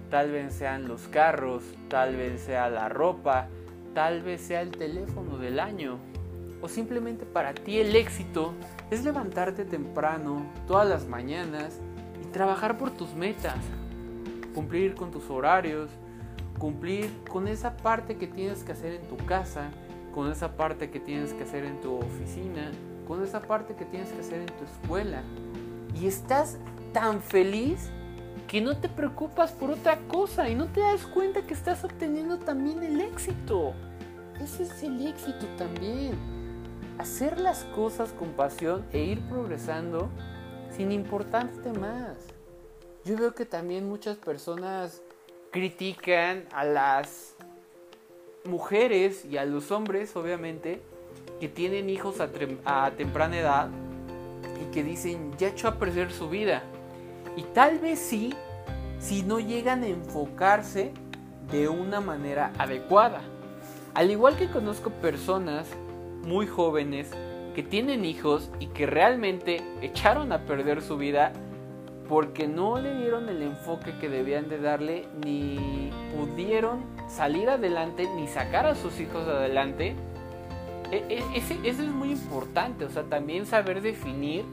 Tal 0.09 0.31
vez 0.31 0.55
sean 0.55 0.89
los 0.89 1.09
carros, 1.09 1.63
tal 1.89 2.17
vez 2.17 2.41
sea 2.43 2.69
la 2.69 2.89
ropa, 2.89 3.49
tal 3.95 4.23
vez 4.23 4.41
sea 4.41 4.63
el 4.63 4.71
teléfono 4.71 5.39
del 5.39 5.61
año. 5.61 5.99
O 6.63 6.69
simplemente 6.69 7.25
para 7.25 7.55
ti 7.55 7.79
el 7.79 7.97
éxito 7.97 8.53
es 8.91 9.05
levantarte 9.05 9.65
temprano 9.65 10.45
todas 10.67 10.89
las 10.89 11.07
mañanas 11.07 11.81
y 12.23 12.27
trabajar 12.27 12.77
por 12.77 12.91
tus 12.91 13.15
metas, 13.15 13.57
cumplir 14.55 14.95
con 14.95 15.11
tus 15.11 15.31
horarios, 15.31 15.91
cumplir 16.61 17.11
con 17.29 17.49
esa 17.49 17.77
parte 17.77 18.17
que 18.17 18.29
tienes 18.29 18.63
que 18.63 18.73
hacer 18.73 18.95
en 18.95 19.09
tu 19.09 19.17
casa, 19.17 19.71
con 20.15 20.31
esa 20.31 20.57
parte 20.57 20.91
que 20.91 21.01
tienes 21.01 21.33
que 21.33 21.43
hacer 21.43 21.65
en 21.65 21.81
tu 21.81 21.97
oficina, 21.97 22.71
con 23.09 23.25
esa 23.25 23.41
parte 23.41 23.75
que 23.75 23.87
tienes 23.87 24.11
que 24.11 24.21
hacer 24.21 24.41
en 24.41 24.47
tu 24.47 24.65
escuela. 24.65 25.23
Y 25.99 26.07
estás 26.07 26.59
tan 26.93 27.21
feliz 27.21 27.91
que 28.47 28.61
no 28.61 28.77
te 28.77 28.89
preocupas 28.89 29.53
por 29.53 29.71
otra 29.71 29.99
cosa 30.07 30.49
y 30.49 30.55
no 30.55 30.67
te 30.67 30.81
das 30.81 31.07
cuenta 31.07 31.43
que 31.43 31.55
estás 31.55 31.83
obteniendo 31.83 32.39
también 32.39 32.83
el 32.83 33.01
éxito. 33.01 33.73
Ese 34.41 34.65
es 34.65 34.83
el 34.83 35.07
éxito 35.07 35.47
también. 35.57 36.13
Hacer 36.99 37.41
las 37.41 37.65
cosas 37.65 38.13
con 38.13 38.29
pasión 38.33 38.85
e 38.93 39.03
ir 39.03 39.21
progresando 39.29 40.11
sin 40.77 40.93
importarte 40.93 41.73
más. 41.73 42.17
Yo 43.05 43.17
veo 43.17 43.35
que 43.35 43.47
también 43.47 43.89
muchas 43.89 44.19
personas 44.19 45.01
critican 45.51 46.45
a 46.53 46.65
las 46.65 47.35
mujeres 48.45 49.25
y 49.25 49.37
a 49.37 49.45
los 49.45 49.71
hombres, 49.71 50.15
obviamente, 50.17 50.81
que 51.41 51.49
tienen 51.49 51.91
hijos 51.91 52.17
a, 52.21 52.91
temprana 52.93 53.39
edad 53.39 53.69
y 54.63 54.73
que 54.73 54.85
dicen, 54.85 55.33
ya 55.39 55.49
echó 55.49 55.69
a 55.69 55.79
perder 55.79 56.13
su 56.13 56.29
vida. 56.29 56.63
Y 57.37 57.43
tal 57.43 57.79
vez 57.79 57.99
sí, 57.99 58.35
si 58.99 59.23
no 59.23 59.41
llegan 59.41 59.83
a 59.83 59.89
enfocarse 59.89 60.93
de 61.51 61.69
una 61.69 62.01
manera 62.01 62.53
adecuada. 62.59 63.23
Al 63.95 64.11
igual 64.11 64.37
que 64.37 64.49
conozco 64.49 64.91
personas 64.91 65.67
muy 66.23 66.47
jóvenes 66.47 67.11
que 67.55 67.63
tienen 67.63 68.05
hijos 68.05 68.51
y 68.61 68.67
que 68.67 68.87
realmente 68.87 69.61
echaron 69.83 70.33
a 70.33 70.45
perder 70.45 70.83
su 70.83 70.97
vida 70.97 71.33
porque 72.11 72.49
no 72.49 72.77
le 72.81 72.93
dieron 72.97 73.29
el 73.29 73.41
enfoque 73.41 73.97
que 74.01 74.09
debían 74.09 74.49
de 74.49 74.59
darle, 74.59 75.07
ni 75.25 75.93
pudieron 76.17 76.81
salir 77.09 77.49
adelante, 77.49 78.09
ni 78.17 78.27
sacar 78.27 78.67
a 78.67 78.75
sus 78.75 78.99
hijos 78.99 79.29
adelante. 79.29 79.95
E, 80.91 81.05
e, 81.09 81.39
eso 81.39 81.55
es 81.83 81.89
muy 81.89 82.11
importante, 82.11 82.85
o 82.85 82.91
sea, 82.91 83.05
también 83.05 83.47
saber 83.47 83.81
definir 83.81 84.45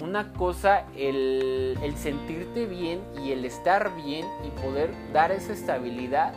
una 0.00 0.32
cosa, 0.32 0.84
el, 0.96 1.76
el 1.82 1.96
sentirte 1.96 2.66
bien 2.66 3.00
y 3.20 3.32
el 3.32 3.44
estar 3.44 3.90
bien 3.96 4.24
y 4.46 4.60
poder 4.62 4.94
dar 5.12 5.32
esa 5.32 5.54
estabilidad, 5.54 6.32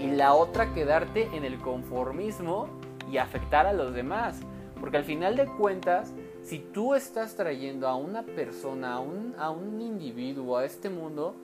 y 0.00 0.08
la 0.08 0.34
otra 0.34 0.74
quedarte 0.74 1.28
en 1.32 1.44
el 1.44 1.58
conformismo 1.60 2.68
y 3.08 3.18
afectar 3.18 3.68
a 3.68 3.72
los 3.72 3.94
demás. 3.94 4.40
Porque 4.80 4.96
al 4.96 5.04
final 5.04 5.36
de 5.36 5.46
cuentas, 5.46 6.12
si 6.48 6.60
tú 6.60 6.94
estás 6.94 7.36
trayendo 7.36 7.86
a 7.86 7.94
una 7.94 8.22
persona, 8.22 8.94
a 8.94 9.00
un, 9.00 9.34
a 9.36 9.50
un 9.50 9.82
individuo, 9.82 10.56
a 10.56 10.64
este 10.64 10.88
mundo, 10.88 11.34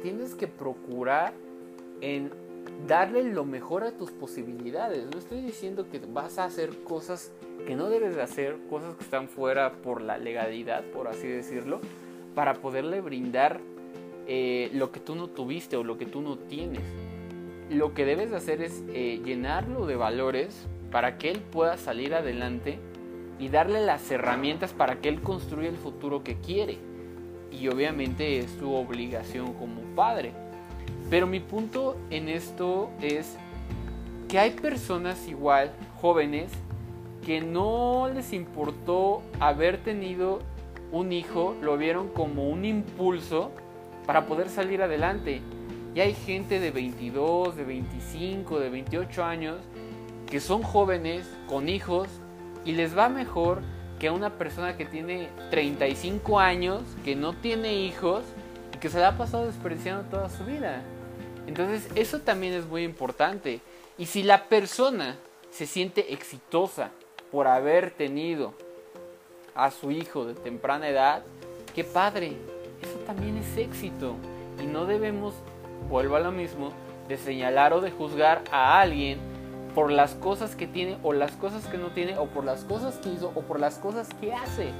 tienes 0.00 0.36
que 0.36 0.46
procurar 0.46 1.32
en 2.00 2.30
darle 2.86 3.24
lo 3.24 3.44
mejor 3.44 3.82
a 3.82 3.90
tus 3.90 4.12
posibilidades. 4.12 5.10
No 5.12 5.18
estoy 5.18 5.40
diciendo 5.40 5.88
que 5.90 5.98
vas 5.98 6.38
a 6.38 6.44
hacer 6.44 6.70
cosas 6.84 7.32
que 7.66 7.74
no 7.74 7.88
debes 7.88 8.14
de 8.14 8.22
hacer, 8.22 8.56
cosas 8.70 8.94
que 8.94 9.02
están 9.02 9.26
fuera 9.26 9.72
por 9.72 10.00
la 10.00 10.18
legalidad, 10.18 10.84
por 10.84 11.08
así 11.08 11.26
decirlo, 11.26 11.80
para 12.36 12.54
poderle 12.54 13.00
brindar 13.00 13.60
eh, 14.28 14.70
lo 14.72 14.92
que 14.92 15.00
tú 15.00 15.16
no 15.16 15.26
tuviste 15.26 15.76
o 15.76 15.82
lo 15.82 15.98
que 15.98 16.06
tú 16.06 16.20
no 16.20 16.38
tienes. 16.38 16.84
Lo 17.70 17.92
que 17.92 18.04
debes 18.04 18.30
de 18.30 18.36
hacer 18.36 18.62
es 18.62 18.84
eh, 18.90 19.20
llenarlo 19.24 19.86
de 19.86 19.96
valores 19.96 20.68
para 20.92 21.18
que 21.18 21.32
él 21.32 21.40
pueda 21.40 21.76
salir 21.76 22.14
adelante 22.14 22.78
y 23.38 23.48
darle 23.48 23.84
las 23.84 24.10
herramientas 24.10 24.72
para 24.72 25.00
que 25.00 25.08
él 25.08 25.20
construya 25.20 25.68
el 25.68 25.76
futuro 25.76 26.22
que 26.22 26.36
quiere. 26.36 26.78
Y 27.50 27.68
obviamente 27.68 28.38
es 28.38 28.50
su 28.58 28.72
obligación 28.72 29.54
como 29.54 29.80
padre. 29.94 30.32
Pero 31.10 31.26
mi 31.26 31.40
punto 31.40 31.96
en 32.10 32.28
esto 32.28 32.90
es 33.00 33.36
que 34.28 34.38
hay 34.38 34.50
personas 34.50 35.28
igual, 35.28 35.72
jóvenes, 36.00 36.50
que 37.24 37.40
no 37.40 38.10
les 38.12 38.32
importó 38.32 39.22
haber 39.40 39.78
tenido 39.78 40.40
un 40.92 41.12
hijo, 41.12 41.54
lo 41.62 41.76
vieron 41.76 42.08
como 42.08 42.48
un 42.48 42.64
impulso 42.64 43.50
para 44.06 44.26
poder 44.26 44.48
salir 44.48 44.82
adelante. 44.82 45.40
Y 45.94 46.00
hay 46.00 46.14
gente 46.14 46.60
de 46.60 46.70
22, 46.70 47.56
de 47.56 47.64
25, 47.64 48.58
de 48.58 48.68
28 48.68 49.24
años 49.24 49.56
que 50.26 50.40
son 50.40 50.62
jóvenes, 50.62 51.28
con 51.48 51.68
hijos, 51.68 52.08
y 52.64 52.72
les 52.72 52.96
va 52.96 53.08
mejor 53.08 53.60
que 53.98 54.08
a 54.08 54.12
una 54.12 54.30
persona 54.30 54.76
que 54.76 54.84
tiene 54.84 55.28
35 55.50 56.40
años, 56.40 56.82
que 57.04 57.16
no 57.16 57.32
tiene 57.32 57.74
hijos 57.74 58.24
y 58.74 58.78
que 58.78 58.88
se 58.88 58.98
la 58.98 59.08
ha 59.08 59.18
pasado 59.18 59.46
desperdiciando 59.46 60.08
toda 60.10 60.28
su 60.28 60.44
vida. 60.44 60.82
Entonces 61.46 61.88
eso 61.94 62.20
también 62.20 62.54
es 62.54 62.66
muy 62.66 62.82
importante. 62.82 63.60
Y 63.98 64.06
si 64.06 64.22
la 64.22 64.44
persona 64.44 65.16
se 65.50 65.66
siente 65.66 66.12
exitosa 66.12 66.90
por 67.30 67.46
haber 67.46 67.90
tenido 67.90 68.54
a 69.54 69.70
su 69.70 69.90
hijo 69.90 70.24
de 70.24 70.34
temprana 70.34 70.88
edad, 70.88 71.22
qué 71.74 71.84
padre, 71.84 72.36
eso 72.82 72.98
también 73.06 73.36
es 73.38 73.56
éxito. 73.56 74.16
Y 74.60 74.66
no 74.66 74.86
debemos, 74.86 75.34
vuelvo 75.88 76.16
a 76.16 76.20
lo 76.20 76.32
mismo, 76.32 76.72
de 77.08 77.18
señalar 77.18 77.72
o 77.72 77.80
de 77.80 77.90
juzgar 77.90 78.42
a 78.50 78.80
alguien 78.80 79.33
por 79.74 79.90
las 79.90 80.14
cosas 80.14 80.54
que 80.54 80.66
tiene 80.66 80.96
o 81.02 81.12
las 81.12 81.32
cosas 81.32 81.66
que 81.66 81.78
no 81.78 81.88
tiene 81.88 82.16
o 82.16 82.26
por 82.26 82.44
las 82.44 82.64
cosas 82.64 82.96
que 82.96 83.10
hizo 83.10 83.32
o 83.34 83.42
por 83.42 83.58
las 83.58 83.78
cosas 83.78 84.08
que 84.20 84.32
hace. 84.32 84.70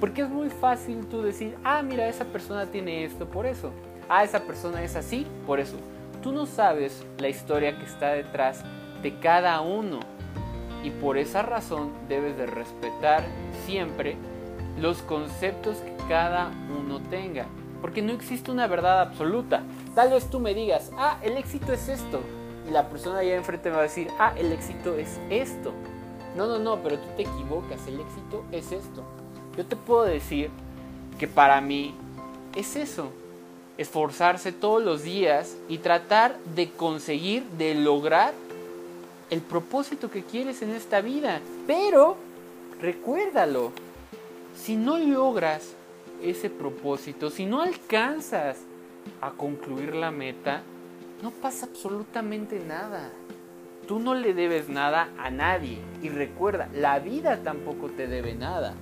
Porque 0.00 0.22
es 0.22 0.28
muy 0.28 0.48
fácil 0.48 1.06
tú 1.08 1.22
decir, 1.22 1.56
ah, 1.64 1.82
mira, 1.82 2.08
esa 2.08 2.24
persona 2.24 2.66
tiene 2.66 3.04
esto 3.04 3.26
por 3.26 3.46
eso. 3.46 3.72
Ah, 4.08 4.22
esa 4.22 4.40
persona 4.40 4.82
es 4.82 4.94
así 4.94 5.26
por 5.46 5.58
eso. 5.58 5.76
Tú 6.22 6.32
no 6.32 6.46
sabes 6.46 7.04
la 7.18 7.28
historia 7.28 7.76
que 7.76 7.84
está 7.84 8.10
detrás 8.10 8.62
de 9.02 9.18
cada 9.18 9.60
uno. 9.60 10.00
Y 10.84 10.90
por 10.90 11.18
esa 11.18 11.42
razón 11.42 11.90
debes 12.08 12.36
de 12.36 12.46
respetar 12.46 13.24
siempre 13.66 14.16
los 14.80 15.02
conceptos 15.02 15.78
que 15.78 15.96
cada 16.08 16.52
uno 16.78 17.00
tenga. 17.10 17.46
Porque 17.80 18.02
no 18.02 18.12
existe 18.12 18.52
una 18.52 18.68
verdad 18.68 19.00
absoluta. 19.00 19.62
Tal 19.96 20.10
vez 20.10 20.30
tú 20.30 20.38
me 20.38 20.54
digas, 20.54 20.92
ah, 20.96 21.18
el 21.22 21.36
éxito 21.36 21.72
es 21.72 21.88
esto 21.88 22.20
y 22.68 22.72
la 22.72 22.88
persona 22.88 23.20
allá 23.20 23.34
enfrente 23.34 23.70
va 23.70 23.78
a 23.78 23.82
decir, 23.82 24.08
ah, 24.18 24.32
el 24.36 24.52
éxito 24.52 24.96
es 24.96 25.18
esto. 25.30 25.72
No, 26.36 26.46
no, 26.46 26.58
no, 26.58 26.82
pero 26.82 26.98
tú 26.98 27.08
te 27.16 27.22
equivocas, 27.22 27.86
el 27.86 28.00
éxito 28.00 28.44
es 28.52 28.72
esto. 28.72 29.02
Yo 29.56 29.64
te 29.64 29.76
puedo 29.76 30.04
decir 30.04 30.50
que 31.18 31.26
para 31.26 31.60
mí 31.60 31.94
es 32.54 32.76
eso, 32.76 33.10
esforzarse 33.76 34.52
todos 34.52 34.82
los 34.82 35.02
días 35.02 35.56
y 35.68 35.78
tratar 35.78 36.38
de 36.54 36.70
conseguir, 36.70 37.44
de 37.56 37.74
lograr 37.74 38.34
el 39.30 39.40
propósito 39.40 40.10
que 40.10 40.22
quieres 40.22 40.62
en 40.62 40.70
esta 40.70 41.00
vida. 41.00 41.40
Pero, 41.66 42.16
recuérdalo, 42.80 43.72
si 44.56 44.76
no 44.76 44.98
logras 44.98 45.74
ese 46.22 46.50
propósito, 46.50 47.30
si 47.30 47.46
no 47.46 47.62
alcanzas 47.62 48.58
a 49.20 49.30
concluir 49.30 49.94
la 49.94 50.10
meta, 50.10 50.62
no 51.22 51.30
pasa 51.30 51.66
absolutamente 51.66 52.60
nada. 52.60 53.10
Tú 53.86 53.98
no 53.98 54.14
le 54.14 54.34
debes 54.34 54.68
nada 54.68 55.08
a 55.18 55.30
nadie. 55.30 55.78
Y 56.02 56.10
recuerda, 56.10 56.68
la 56.74 56.98
vida 56.98 57.38
tampoco 57.42 57.88
te 57.88 58.06
debe 58.06 58.34
nada. 58.34 58.74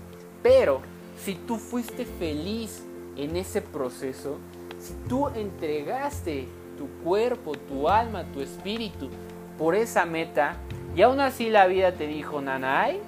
Pero 0.43 0.81
si 1.17 1.35
tú 1.35 1.57
fuiste 1.57 2.05
feliz 2.05 2.85
en 3.17 3.37
ese 3.37 3.63
proceso, 3.63 4.39
si 4.79 4.95
tú 5.09 5.29
entregaste 5.29 6.49
tu 6.77 6.89
cuerpo, 7.03 7.53
tu 7.53 7.89
alma, 7.89 8.25
tu 8.33 8.41
espíritu 8.41 9.09
por 9.57 9.75
esa 9.75 10.05
meta, 10.05 10.57
y 10.95 11.03
aún 11.03 11.21
así 11.21 11.51
la 11.51 11.67
vida 11.67 11.93
te 11.93 12.07
dijo, 12.07 12.41
Nanay, 12.41 13.01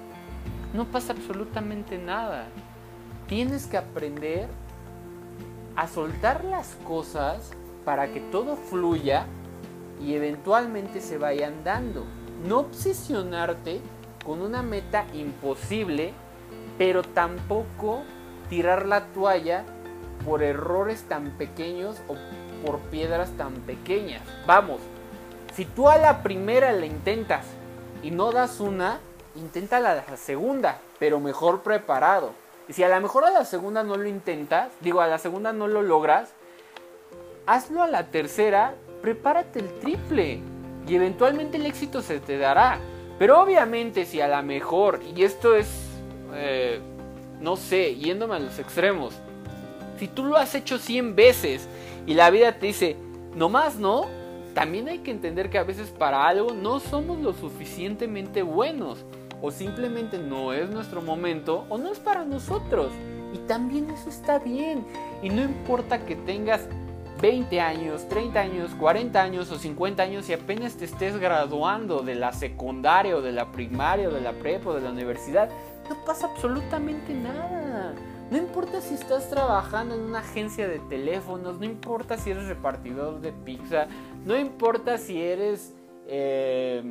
no 0.73 0.85
pasa 0.85 1.13
absolutamente 1.13 1.97
nada. 1.97 2.47
Tienes 3.27 3.67
que 3.67 3.77
aprender 3.77 4.47
a 5.75 5.87
soltar 5.87 6.43
las 6.45 6.75
cosas 6.83 7.51
para 7.85 8.11
que 8.11 8.19
todo 8.19 8.55
fluya 8.55 9.25
y 10.01 10.15
eventualmente 10.15 11.01
se 11.01 11.17
vayan 11.17 11.63
dando. 11.63 12.05
No 12.45 12.59
obsesionarte 12.59 13.81
con 14.25 14.41
una 14.41 14.61
meta 14.61 15.05
imposible, 15.13 16.13
pero 16.77 17.03
tampoco 17.03 18.01
tirar 18.49 18.85
la 18.85 19.05
toalla 19.07 19.65
por 20.25 20.43
errores 20.43 21.03
tan 21.03 21.31
pequeños 21.31 21.97
o 22.07 22.15
por 22.65 22.79
piedras 22.79 23.31
tan 23.31 23.53
pequeñas. 23.53 24.21
Vamos, 24.45 24.79
si 25.55 25.65
tú 25.65 25.89
a 25.89 25.97
la 25.97 26.23
primera 26.23 26.71
la 26.71 26.85
intentas 26.85 27.45
y 28.03 28.11
no 28.11 28.31
das 28.31 28.59
una, 28.59 28.99
intenta 29.35 29.79
la 29.79 30.03
segunda, 30.17 30.79
pero 30.99 31.19
mejor 31.19 31.61
preparado. 31.61 32.31
Y 32.67 32.73
si 32.73 32.83
a 32.83 32.89
lo 32.89 33.01
mejor 33.01 33.25
a 33.25 33.31
la 33.31 33.45
segunda 33.45 33.83
no 33.83 33.97
lo 33.97 34.07
intentas, 34.07 34.69
digo, 34.81 35.01
a 35.01 35.07
la 35.07 35.17
segunda 35.17 35.53
no 35.53 35.67
lo 35.67 35.81
logras, 35.81 36.33
hazlo 37.45 37.81
a 37.81 37.87
la 37.87 38.07
tercera, 38.07 38.75
prepárate 39.01 39.59
el 39.59 39.79
triple 39.79 40.39
y 40.87 40.95
eventualmente 40.95 41.57
el 41.57 41.65
éxito 41.65 42.01
se 42.01 42.19
te 42.19 42.37
dará. 42.37 42.79
Pero 43.17 43.41
obviamente 43.41 44.05
si 44.05 44.21
a 44.21 44.27
lo 44.27 44.41
mejor, 44.43 45.01
y 45.15 45.23
esto 45.23 45.55
es, 45.55 45.67
eh, 46.33 46.79
no 47.41 47.57
sé, 47.57 47.95
yéndome 47.95 48.35
a 48.35 48.39
los 48.39 48.57
extremos, 48.59 49.13
si 49.97 50.07
tú 50.07 50.23
lo 50.23 50.37
has 50.37 50.55
hecho 50.55 50.77
100 50.77 51.15
veces 51.15 51.67
y 52.07 52.13
la 52.13 52.29
vida 52.29 52.53
te 52.53 52.67
dice, 52.67 52.95
no 53.35 53.49
más 53.49 53.75
no, 53.75 54.07
también 54.53 54.87
hay 54.87 54.99
que 54.99 55.11
entender 55.11 55.49
que 55.49 55.57
a 55.57 55.63
veces 55.63 55.89
para 55.89 56.27
algo 56.27 56.53
no 56.53 56.79
somos 56.79 57.19
lo 57.19 57.33
suficientemente 57.33 58.41
buenos 58.41 59.05
o 59.41 59.51
simplemente 59.51 60.17
no 60.17 60.53
es 60.53 60.69
nuestro 60.69 61.01
momento 61.01 61.65
o 61.69 61.77
no 61.77 61.91
es 61.91 61.99
para 61.99 62.25
nosotros. 62.25 62.91
Y 63.33 63.37
también 63.39 63.89
eso 63.89 64.09
está 64.09 64.39
bien. 64.39 64.85
Y 65.21 65.29
no 65.29 65.43
importa 65.43 66.05
que 66.05 66.15
tengas 66.15 66.67
20 67.21 67.59
años, 67.59 68.07
30 68.07 68.39
años, 68.39 68.75
40 68.75 69.21
años 69.21 69.51
o 69.51 69.57
50 69.57 70.01
años 70.01 70.29
y 70.29 70.33
apenas 70.33 70.75
te 70.75 70.85
estés 70.85 71.17
graduando 71.17 72.01
de 72.01 72.15
la 72.15 72.31
secundaria 72.31 73.15
o 73.17 73.21
de 73.21 73.33
la 73.33 73.51
primaria 73.51 74.07
o 74.07 74.11
de 74.11 74.21
la 74.21 74.33
prepa 74.33 74.69
o 74.69 74.73
de 74.75 74.81
la 74.81 74.91
universidad, 74.91 75.49
no 75.89 76.05
pasa 76.05 76.27
absolutamente 76.27 77.13
nada. 77.13 77.93
No 78.31 78.37
importa 78.37 78.79
si 78.79 78.93
estás 78.93 79.29
trabajando 79.29 79.95
en 79.95 80.01
una 80.01 80.19
agencia 80.19 80.67
de 80.67 80.79
teléfonos, 80.79 81.59
no 81.59 81.65
importa 81.65 82.17
si 82.17 82.29
eres 82.29 82.47
repartidor 82.47 83.19
de 83.21 83.33
pizza, 83.33 83.87
no 84.23 84.37
importa 84.37 84.97
si 84.97 85.21
eres 85.21 85.73
eh, 86.07 86.83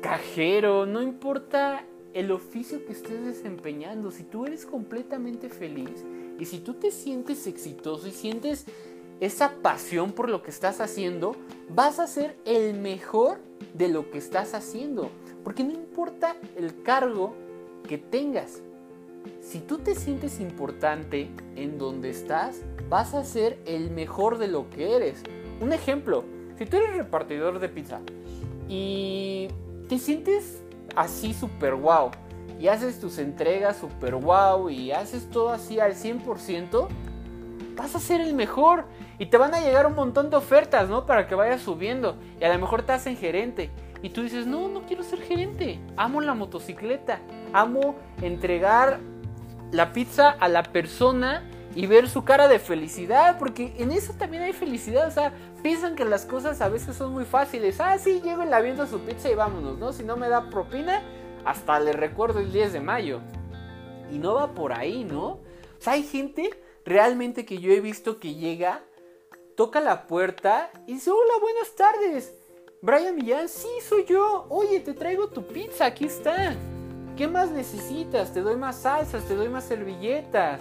cajero, 0.00 0.86
no 0.86 1.02
importa 1.02 1.84
el 2.14 2.32
oficio 2.32 2.84
que 2.84 2.92
estés 2.92 3.24
desempeñando, 3.24 4.10
si 4.10 4.24
tú 4.24 4.44
eres 4.46 4.66
completamente 4.66 5.48
feliz 5.48 6.04
y 6.38 6.44
si 6.46 6.58
tú 6.58 6.74
te 6.74 6.90
sientes 6.90 7.46
exitoso 7.46 8.08
y 8.08 8.10
sientes 8.10 8.66
esa 9.22 9.52
pasión 9.62 10.10
por 10.10 10.28
lo 10.28 10.42
que 10.42 10.50
estás 10.50 10.80
haciendo, 10.80 11.36
vas 11.68 12.00
a 12.00 12.08
ser 12.08 12.36
el 12.44 12.74
mejor 12.74 13.38
de 13.72 13.88
lo 13.88 14.10
que 14.10 14.18
estás 14.18 14.52
haciendo. 14.52 15.10
Porque 15.44 15.62
no 15.62 15.70
importa 15.70 16.34
el 16.56 16.82
cargo 16.82 17.32
que 17.86 17.98
tengas, 17.98 18.62
si 19.40 19.60
tú 19.60 19.78
te 19.78 19.94
sientes 19.94 20.40
importante 20.40 21.30
en 21.54 21.78
donde 21.78 22.10
estás, 22.10 22.62
vas 22.88 23.14
a 23.14 23.22
ser 23.22 23.60
el 23.64 23.92
mejor 23.92 24.38
de 24.38 24.48
lo 24.48 24.68
que 24.70 24.96
eres. 24.96 25.22
Un 25.60 25.72
ejemplo, 25.72 26.24
si 26.58 26.66
tú 26.66 26.78
eres 26.78 26.96
repartidor 26.96 27.60
de 27.60 27.68
pizza 27.68 28.00
y 28.68 29.46
te 29.88 30.00
sientes 30.00 30.64
así 30.96 31.32
super 31.32 31.76
wow 31.76 32.10
y 32.58 32.66
haces 32.66 32.98
tus 32.98 33.18
entregas 33.18 33.76
super 33.76 34.16
wow 34.16 34.68
y 34.68 34.90
haces 34.90 35.30
todo 35.30 35.50
así 35.50 35.78
al 35.78 35.94
100%, 35.94 36.88
vas 37.76 37.94
a 37.94 38.00
ser 38.00 38.20
el 38.20 38.34
mejor 38.34 38.84
y 39.22 39.26
te 39.26 39.38
van 39.38 39.54
a 39.54 39.60
llegar 39.60 39.86
un 39.86 39.94
montón 39.94 40.30
de 40.30 40.36
ofertas, 40.36 40.88
¿no? 40.88 41.06
Para 41.06 41.28
que 41.28 41.36
vayas 41.36 41.62
subiendo 41.62 42.16
y 42.40 42.44
a 42.44 42.52
lo 42.52 42.58
mejor 42.58 42.82
te 42.82 42.90
hacen 42.90 43.16
gerente 43.16 43.70
y 44.02 44.10
tú 44.10 44.24
dices, 44.24 44.48
no, 44.48 44.66
no 44.66 44.82
quiero 44.82 45.04
ser 45.04 45.20
gerente, 45.20 45.78
amo 45.96 46.20
la 46.20 46.34
motocicleta, 46.34 47.20
amo 47.52 47.94
entregar 48.20 48.98
la 49.70 49.92
pizza 49.92 50.28
a 50.28 50.48
la 50.48 50.64
persona 50.64 51.48
y 51.76 51.86
ver 51.86 52.08
su 52.08 52.24
cara 52.24 52.48
de 52.48 52.58
felicidad, 52.58 53.38
porque 53.38 53.76
en 53.78 53.92
eso 53.92 54.12
también 54.14 54.42
hay 54.42 54.52
felicidad, 54.52 55.06
o 55.06 55.12
sea, 55.12 55.32
piensan 55.62 55.94
que 55.94 56.04
las 56.04 56.26
cosas 56.26 56.60
a 56.60 56.68
veces 56.68 56.96
son 56.96 57.12
muy 57.12 57.24
fáciles, 57.24 57.78
ah, 57.78 57.96
sí, 57.98 58.20
llego 58.24 58.42
y 58.42 58.48
la 58.48 58.60
viendo 58.60 58.88
su 58.88 58.98
pizza 59.02 59.30
y 59.30 59.36
vámonos, 59.36 59.78
¿no? 59.78 59.92
Si 59.92 60.02
no 60.02 60.16
me 60.16 60.28
da 60.28 60.50
propina, 60.50 61.00
hasta 61.44 61.78
le 61.78 61.92
recuerdo 61.92 62.40
el 62.40 62.50
10 62.50 62.72
de 62.72 62.80
mayo. 62.80 63.20
Y 64.10 64.18
no 64.18 64.34
va 64.34 64.52
por 64.52 64.72
ahí, 64.72 65.04
¿no? 65.04 65.26
O 65.26 65.40
sea, 65.78 65.92
hay 65.92 66.02
gente 66.02 66.50
realmente 66.84 67.44
que 67.44 67.58
yo 67.58 67.70
he 67.70 67.80
visto 67.80 68.18
que 68.18 68.34
llega, 68.34 68.82
toca 69.56 69.80
la 69.80 70.06
puerta 70.06 70.70
y 70.86 70.94
dice, 70.94 71.10
hola, 71.10 71.34
buenas 71.40 71.74
tardes. 71.74 72.34
Brian 72.80 73.14
Millán, 73.14 73.48
sí, 73.48 73.68
soy 73.86 74.04
yo. 74.04 74.46
Oye, 74.48 74.80
te 74.80 74.92
traigo 74.92 75.28
tu 75.28 75.46
pizza, 75.46 75.86
aquí 75.86 76.06
está. 76.06 76.54
¿Qué 77.16 77.28
más 77.28 77.50
necesitas? 77.50 78.32
Te 78.32 78.40
doy 78.40 78.56
más 78.56 78.82
salsas, 78.82 79.24
te 79.24 79.34
doy 79.34 79.48
más 79.48 79.64
servilletas. 79.64 80.60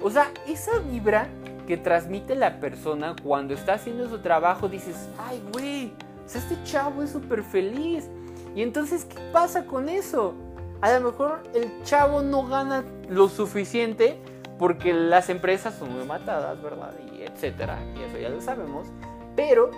O 0.00 0.10
sea, 0.10 0.32
esa 0.46 0.78
vibra 0.78 1.28
que 1.66 1.76
transmite 1.76 2.34
la 2.34 2.58
persona 2.60 3.14
cuando 3.22 3.54
está 3.54 3.74
haciendo 3.74 4.08
su 4.08 4.18
trabajo, 4.20 4.68
dices, 4.68 4.96
ay, 5.18 5.42
güey, 5.52 5.92
este 6.26 6.56
chavo 6.64 7.02
es 7.02 7.10
súper 7.10 7.42
feliz. 7.42 8.08
Y 8.54 8.62
entonces, 8.62 9.04
¿qué 9.04 9.18
pasa 9.32 9.66
con 9.66 9.88
eso? 9.88 10.34
A 10.80 10.98
lo 10.98 11.10
mejor 11.10 11.42
el 11.54 11.70
chavo 11.84 12.22
no 12.22 12.46
gana 12.46 12.84
lo 13.08 13.28
suficiente 13.28 14.18
porque 14.62 14.92
las 14.92 15.28
empresas 15.28 15.74
son 15.74 15.92
muy 15.92 16.04
matadas, 16.04 16.62
¿verdad? 16.62 16.92
Y 17.12 17.22
etcétera, 17.22 17.80
y 17.96 18.02
eso 18.04 18.16
ya 18.16 18.28
lo 18.28 18.40
sabemos. 18.40 18.86
Pero 19.34 19.72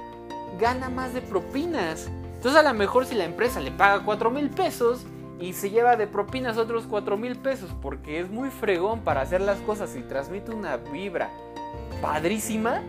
gana 0.61 0.91
más 0.91 1.15
de 1.15 1.23
propinas. 1.23 2.11
Entonces, 2.35 2.61
a 2.61 2.63
lo 2.63 2.75
mejor 2.75 3.07
si 3.07 3.15
la 3.15 3.25
empresa 3.25 3.61
le 3.61 3.71
paga 3.71 4.05
4 4.05 4.31
mil 4.31 4.51
pesos, 4.51 5.07
y 5.41 5.55
se 5.55 5.71
lleva 5.71 5.97
de 5.97 6.07
propinas 6.07 6.59
otros 6.59 6.87
4 6.87 7.17
mil 7.17 7.37
pesos 7.37 7.71
porque 7.81 8.21
es 8.21 8.31
muy 8.31 8.51
fregón 8.51 9.01
para 9.01 9.23
hacer 9.23 9.41
las 9.41 9.59
cosas 9.61 9.97
y 9.97 10.03
transmite 10.03 10.51
una 10.51 10.77
vibra 10.77 11.31
padrísima, 12.03 12.83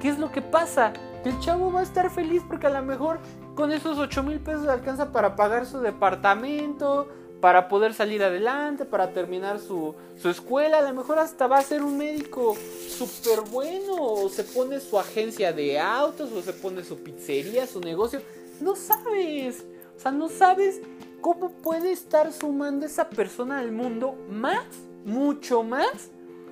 ¿qué 0.00 0.10
es 0.10 0.20
lo 0.20 0.30
que 0.30 0.42
pasa? 0.42 0.92
El 1.24 1.40
chavo 1.40 1.72
va 1.72 1.80
a 1.80 1.82
estar 1.82 2.08
feliz 2.10 2.44
porque 2.46 2.68
a 2.68 2.70
lo 2.70 2.82
mejor 2.82 3.18
con 3.56 3.72
esos 3.72 3.98
8 3.98 4.22
mil 4.22 4.38
pesos 4.38 4.68
alcanza 4.68 5.10
para 5.10 5.34
pagar 5.34 5.66
su 5.66 5.80
departamento, 5.80 7.08
para 7.42 7.68
poder 7.68 7.92
salir 7.92 8.22
adelante, 8.22 8.84
para 8.84 9.12
terminar 9.12 9.58
su, 9.58 9.96
su 10.16 10.30
escuela, 10.30 10.78
a 10.78 10.82
lo 10.82 10.94
mejor 10.94 11.18
hasta 11.18 11.48
va 11.48 11.58
a 11.58 11.62
ser 11.62 11.82
un 11.82 11.98
médico 11.98 12.56
súper 12.88 13.40
bueno, 13.50 13.96
o 13.96 14.28
se 14.28 14.44
pone 14.44 14.78
su 14.78 14.96
agencia 14.96 15.52
de 15.52 15.80
autos, 15.80 16.30
o 16.30 16.40
se 16.40 16.52
pone 16.52 16.84
su 16.84 17.02
pizzería, 17.02 17.66
su 17.66 17.80
negocio, 17.80 18.22
no 18.60 18.76
sabes, 18.76 19.64
o 19.96 20.00
sea, 20.00 20.12
no 20.12 20.28
sabes 20.28 20.80
¿cómo 21.20 21.50
puede 21.50 21.90
estar 21.90 22.32
sumando 22.32 22.86
esa 22.86 23.08
persona 23.08 23.58
al 23.58 23.72
mundo 23.72 24.16
más, 24.28 24.64
mucho 25.04 25.64
más 25.64 26.10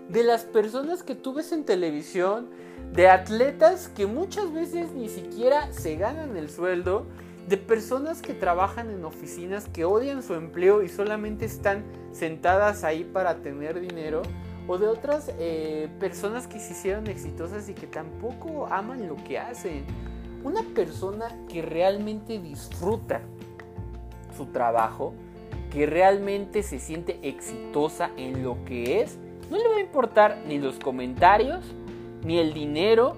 de 0.09 0.25
las 0.25 0.43
personas 0.43 1.05
que 1.05 1.15
tú 1.15 1.35
ves 1.35 1.53
en 1.53 1.65
televisión, 1.65 2.49
de 2.93 3.09
atletas 3.09 3.89
que 3.89 4.07
muchas 4.07 4.53
veces 4.53 4.91
ni 4.91 5.09
siquiera 5.09 5.73
se 5.73 5.95
ganan 5.95 6.37
el 6.37 6.51
sueldo, 6.51 7.07
de 7.49 7.57
personas 7.57 8.23
que 8.23 8.35
trabajan 8.35 8.91
en 8.91 9.05
oficinas 9.05 9.69
que 9.69 9.85
odian 9.85 10.23
su 10.23 10.35
empleo 10.35 10.83
y 10.83 10.89
solamente 10.89 11.45
están 11.45 11.85
sentadas 12.13 12.85
ahí 12.85 13.05
para 13.05 13.37
tener 13.37 13.81
dinero, 13.81 14.23
o 14.71 14.79
de 14.79 14.87
otras 14.87 15.33
eh, 15.39 15.89
personas 15.99 16.47
que 16.47 16.61
se 16.61 16.73
hicieron 16.73 17.09
exitosas 17.09 17.69
y 17.69 17.75
que 17.75 17.89
tampoco 17.89 18.69
aman 18.69 19.09
lo 19.09 19.17
que 19.17 19.37
hacen. 19.37 19.85
Una 20.45 20.63
persona 20.63 21.29
que 21.49 21.61
realmente 21.61 22.39
disfruta 22.39 23.21
su 24.37 24.47
trabajo, 24.47 25.13
que 25.73 25.87
realmente 25.87 26.63
se 26.63 26.79
siente 26.79 27.19
exitosa 27.23 28.11
en 28.17 28.45
lo 28.45 28.65
que 28.65 29.01
es, 29.01 29.19
no 29.51 29.59
le 29.59 29.69
va 29.69 29.77
a 29.77 29.81
importar 29.81 30.39
ni 30.47 30.59
los 30.59 30.79
comentarios, 30.79 31.65
ni 32.23 32.39
el 32.39 32.55
dinero, 32.55 33.17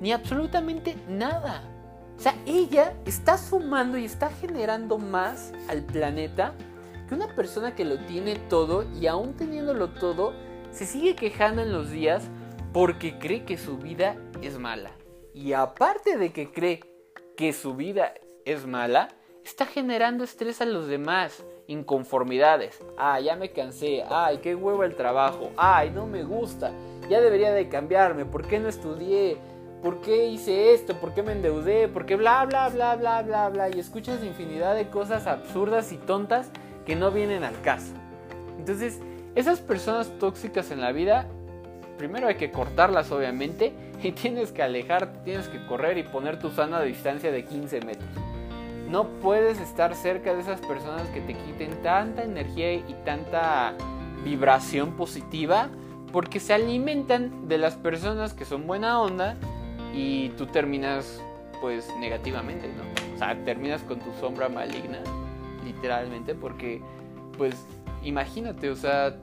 ni 0.00 0.12
absolutamente 0.12 0.96
nada. 1.08 1.62
O 2.16 2.20
sea, 2.20 2.34
ella 2.46 2.94
está 3.04 3.36
sumando 3.36 3.98
y 3.98 4.04
está 4.04 4.30
generando 4.30 4.98
más 4.98 5.52
al 5.68 5.82
planeta 5.82 6.54
que 7.08 7.14
una 7.14 7.34
persona 7.34 7.74
que 7.74 7.84
lo 7.84 7.98
tiene 8.06 8.36
todo 8.36 8.84
y 8.98 9.06
aún 9.06 9.34
teniéndolo 9.34 9.90
todo, 9.90 10.32
se 10.70 10.86
sigue 10.86 11.14
quejando 11.14 11.62
en 11.62 11.72
los 11.72 11.90
días 11.90 12.24
porque 12.72 13.18
cree 13.18 13.44
que 13.44 13.56
su 13.58 13.78
vida 13.78 14.16
es 14.42 14.58
mala. 14.58 14.90
Y 15.34 15.52
aparte 15.52 16.16
de 16.16 16.32
que 16.32 16.50
cree 16.50 16.80
que 17.36 17.52
su 17.52 17.74
vida 17.74 18.14
es 18.44 18.66
mala, 18.66 19.08
está 19.44 19.66
generando 19.66 20.24
estrés 20.24 20.60
a 20.60 20.66
los 20.66 20.88
demás, 20.88 21.44
inconformidades. 21.66 22.78
Ah, 22.96 23.20
ya 23.20 23.36
me 23.36 23.52
cansé. 23.52 24.04
Ay, 24.08 24.38
qué 24.38 24.54
huevo 24.54 24.82
el 24.84 24.96
trabajo. 24.96 25.50
Ay, 25.56 25.90
no 25.90 26.06
me 26.06 26.24
gusta. 26.24 26.72
Ya 27.08 27.20
debería 27.20 27.52
de 27.52 27.68
cambiarme. 27.68 28.24
¿Por 28.24 28.46
qué 28.46 28.58
no 28.58 28.68
estudié? 28.68 29.38
¿Por 29.82 30.00
qué 30.00 30.28
hice 30.28 30.74
esto? 30.74 30.94
¿Por 30.94 31.14
qué 31.14 31.22
me 31.22 31.32
endeudé? 31.32 31.88
¿Por 31.88 32.06
qué 32.06 32.16
bla, 32.16 32.44
bla, 32.44 32.68
bla, 32.68 32.96
bla, 32.96 33.22
bla, 33.22 33.48
bla? 33.48 33.68
Y 33.68 33.78
escuchas 33.78 34.24
infinidad 34.24 34.74
de 34.74 34.88
cosas 34.88 35.26
absurdas 35.26 35.92
y 35.92 35.96
tontas 35.96 36.50
que 36.84 36.96
no 36.96 37.10
vienen 37.10 37.44
al 37.44 37.60
caso. 37.60 37.92
Entonces, 38.58 39.00
esas 39.34 39.60
personas 39.60 40.10
tóxicas 40.18 40.70
en 40.70 40.80
la 40.80 40.92
vida 40.92 41.26
primero 41.96 42.28
hay 42.28 42.36
que 42.36 42.50
cortarlas 42.50 43.10
obviamente 43.10 43.72
y 44.02 44.12
tienes 44.12 44.52
que 44.52 44.62
alejarte, 44.62 45.18
tienes 45.24 45.48
que 45.48 45.64
correr 45.66 45.98
y 45.98 46.02
poner 46.02 46.38
tu 46.38 46.50
sana 46.50 46.80
distancia 46.82 47.32
de 47.32 47.44
15 47.44 47.80
metros. 47.80 48.08
No 48.88 49.08
puedes 49.20 49.58
estar 49.60 49.94
cerca 49.96 50.32
de 50.32 50.40
esas 50.40 50.60
personas 50.60 51.08
que 51.08 51.20
te 51.20 51.34
quiten 51.34 51.82
tanta 51.82 52.22
energía 52.22 52.74
y 52.74 52.94
tanta 53.04 53.74
vibración 54.24 54.92
positiva 54.92 55.70
porque 56.12 56.38
se 56.38 56.54
alimentan 56.54 57.48
de 57.48 57.58
las 57.58 57.74
personas 57.74 58.32
que 58.32 58.44
son 58.44 58.66
buena 58.66 59.00
onda 59.00 59.36
y 59.96 60.28
tú 60.36 60.46
terminas 60.46 61.22
pues 61.60 61.90
negativamente, 61.98 62.68
¿no? 62.68 63.14
O 63.14 63.18
sea, 63.18 63.34
terminas 63.44 63.82
con 63.82 63.98
tu 63.98 64.12
sombra 64.20 64.50
maligna, 64.50 65.00
literalmente, 65.64 66.34
porque 66.34 66.82
pues 67.38 67.54
imagínate, 68.04 68.68
o 68.68 68.76
sea, 68.76 69.16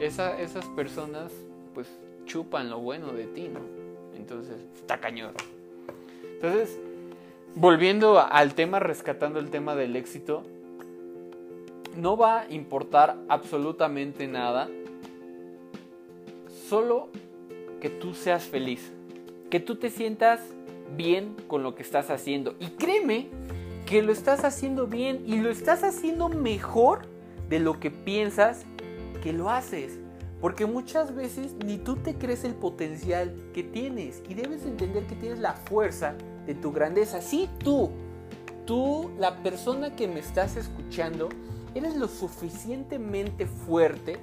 esas 0.00 0.64
personas 0.74 1.30
pues 1.74 1.88
chupan 2.24 2.70
lo 2.70 2.80
bueno 2.80 3.12
de 3.12 3.26
ti, 3.26 3.48
¿no? 3.48 3.60
Entonces, 4.16 4.56
está 4.74 4.98
cañón. 4.98 5.34
Entonces, 6.22 6.78
volviendo 7.54 8.18
al 8.18 8.54
tema, 8.54 8.78
rescatando 8.78 9.38
el 9.38 9.50
tema 9.50 9.74
del 9.74 9.94
éxito, 9.94 10.42
no 11.96 12.16
va 12.16 12.40
a 12.40 12.52
importar 12.52 13.18
absolutamente 13.28 14.26
nada, 14.26 14.68
solo 16.68 17.08
que 17.80 17.90
tú 17.90 18.14
seas 18.14 18.44
feliz, 18.44 18.90
que 19.54 19.60
tú 19.60 19.76
te 19.76 19.88
sientas 19.88 20.40
bien 20.96 21.36
con 21.46 21.62
lo 21.62 21.76
que 21.76 21.84
estás 21.84 22.10
haciendo. 22.10 22.56
Y 22.58 22.70
créeme 22.70 23.28
que 23.86 24.02
lo 24.02 24.10
estás 24.10 24.42
haciendo 24.42 24.88
bien 24.88 25.22
y 25.24 25.36
lo 25.36 25.48
estás 25.48 25.84
haciendo 25.84 26.28
mejor 26.28 27.02
de 27.48 27.60
lo 27.60 27.78
que 27.78 27.92
piensas 27.92 28.66
que 29.22 29.32
lo 29.32 29.50
haces. 29.50 30.00
Porque 30.40 30.66
muchas 30.66 31.14
veces 31.14 31.54
ni 31.64 31.78
tú 31.78 31.94
te 31.94 32.16
crees 32.16 32.42
el 32.42 32.54
potencial 32.56 33.32
que 33.54 33.62
tienes 33.62 34.24
y 34.28 34.34
debes 34.34 34.66
entender 34.66 35.06
que 35.06 35.14
tienes 35.14 35.38
la 35.38 35.52
fuerza 35.52 36.16
de 36.46 36.56
tu 36.56 36.72
grandeza. 36.72 37.22
Sí, 37.22 37.48
tú, 37.60 37.92
tú, 38.66 39.12
la 39.20 39.40
persona 39.44 39.94
que 39.94 40.08
me 40.08 40.18
estás 40.18 40.56
escuchando, 40.56 41.28
eres 41.76 41.94
lo 41.94 42.08
suficientemente 42.08 43.46
fuerte 43.46 44.18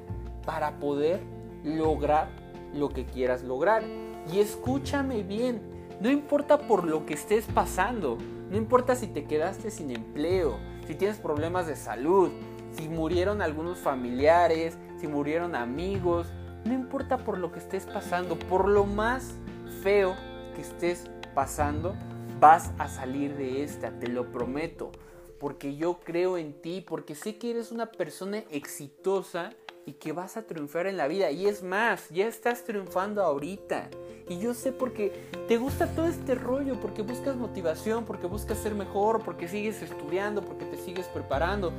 para 0.46 0.78
poder 0.82 1.22
lograr 1.64 2.28
lo 2.74 2.90
que 2.90 3.06
quieras 3.06 3.44
lograr. 3.44 3.82
Y 4.30 4.40
escúchame 4.40 5.24
bien, 5.24 5.62
no 6.00 6.10
importa 6.10 6.58
por 6.58 6.84
lo 6.84 7.06
que 7.06 7.14
estés 7.14 7.46
pasando, 7.46 8.18
no 8.50 8.58
importa 8.58 8.96
si 8.96 9.08
te 9.08 9.26
quedaste 9.26 9.72
sin 9.72 9.92
empleo, 9.92 10.58
si 10.88 10.96
tienes 10.96 11.20
problemas 11.20 11.68
de 11.68 11.76
salud, 11.76 12.32
si 12.74 12.90
murieron 12.90 13.42
algunos 13.42 13.80
familiares, 13.80 14.78
si 15.00 15.08
murieron 15.08 15.56
amigos, 15.56 16.28
no 16.66 16.74
importa 16.74 17.18
por 17.18 17.38
lo 17.38 17.52
que 17.52 17.60
estés 17.60 17.86
pasando, 17.86 18.38
por 18.38 18.68
lo 18.68 18.86
más 18.86 19.36
feo 19.82 20.16
que 20.56 20.62
estés 20.62 21.10
pasando, 21.34 21.96
vas 22.40 22.72
a 22.78 22.88
salir 22.88 23.36
de 23.36 23.64
esta, 23.64 23.92
te 24.00 24.08
lo 24.08 24.32
prometo, 24.32 24.92
porque 25.40 25.76
yo 25.76 26.00
creo 26.00 26.38
en 26.38 26.62
ti, 26.62 26.82
porque 26.82 27.16
sé 27.16 27.38
que 27.38 27.52
eres 27.52 27.72
una 27.72 27.92
persona 27.92 28.44
exitosa 28.52 29.52
y 29.86 29.94
que 29.94 30.12
vas 30.12 30.38
a 30.38 30.44
triunfar 30.44 30.88
en 30.88 30.98
la 30.98 31.08
vida. 31.08 31.32
Y 31.32 31.48
es 31.48 31.64
más, 31.64 32.10
ya 32.10 32.28
estás 32.28 32.64
triunfando 32.64 33.24
ahorita. 33.24 33.90
Y 34.30 34.40
yo 34.40 34.54
sé 34.54 34.72
porque 34.72 35.12
te 35.48 35.58
gusta 35.58 35.88
todo 35.88 36.08
este 36.08 36.36
rollo, 36.36 36.80
porque 36.80 37.02
buscas 37.02 37.36
motivación, 37.36 38.06
porque 38.06 38.28
buscas 38.28 38.60
ser 38.60 38.76
mejor, 38.76 39.24
porque 39.24 39.48
sigues 39.48 39.82
estudiando, 39.82 40.44
porque 40.44 40.66
te 40.66 40.78
sigues 40.78 41.08
preparando. 41.08 41.74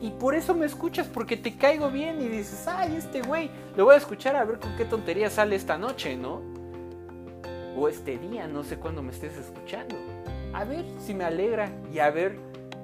Y, 0.00 0.10
por 0.10 0.34
eso 0.34 0.54
me 0.54 0.66
escuchas, 0.66 1.06
porque 1.06 1.36
te 1.36 1.56
caigo 1.56 1.90
bien 1.90 2.20
y 2.20 2.28
dices, 2.28 2.66
ay, 2.68 2.96
este 2.96 3.22
güey, 3.22 3.50
lo 3.76 3.86
voy 3.86 3.94
a 3.94 3.98
escuchar 3.98 4.36
a 4.36 4.44
ver 4.44 4.58
con 4.58 4.76
qué 4.76 4.84
tontería 4.84 5.30
sale 5.30 5.56
esta 5.56 5.78
noche, 5.78 6.16
¿no? 6.16 6.42
O 7.76 7.88
este 7.88 8.18
día, 8.18 8.46
no 8.46 8.64
sé 8.64 8.76
cuándo 8.76 9.02
me 9.02 9.12
estés 9.12 9.36
escuchando. 9.36 9.96
A 10.52 10.64
ver 10.64 10.84
si 10.98 11.14
me 11.14 11.24
alegra 11.24 11.70
y 11.92 11.98
a 12.00 12.10
ver 12.10 12.38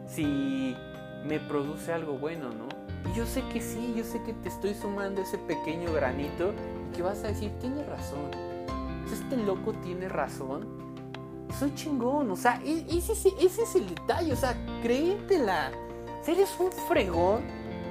si 0.06 0.76
me 1.24 1.40
produce 1.40 1.92
algo 1.92 2.18
bueno, 2.18 2.50
¿no? 2.50 2.73
Y 3.10 3.16
yo 3.16 3.26
sé 3.26 3.42
que 3.52 3.60
sí, 3.60 3.94
yo 3.96 4.04
sé 4.04 4.22
que 4.22 4.32
te 4.32 4.48
estoy 4.48 4.74
sumando 4.74 5.22
ese 5.22 5.38
pequeño 5.38 5.92
granito 5.92 6.52
y 6.90 6.96
que 6.96 7.02
vas 7.02 7.22
a 7.24 7.28
decir, 7.28 7.50
tiene 7.60 7.84
razón. 7.84 8.30
Este 9.12 9.36
loco 9.36 9.72
tiene 9.82 10.08
razón. 10.08 10.66
Soy 11.58 11.74
chingón, 11.74 12.30
o 12.30 12.36
sea, 12.36 12.60
e, 12.64 12.84
ese, 12.90 13.12
ese 13.12 13.62
es 13.62 13.74
el 13.74 13.88
detalle, 13.88 14.32
o 14.32 14.36
sea, 14.36 14.56
créetela. 14.82 15.70
Eres 16.26 16.50
un 16.58 16.72
fregón, 16.72 17.42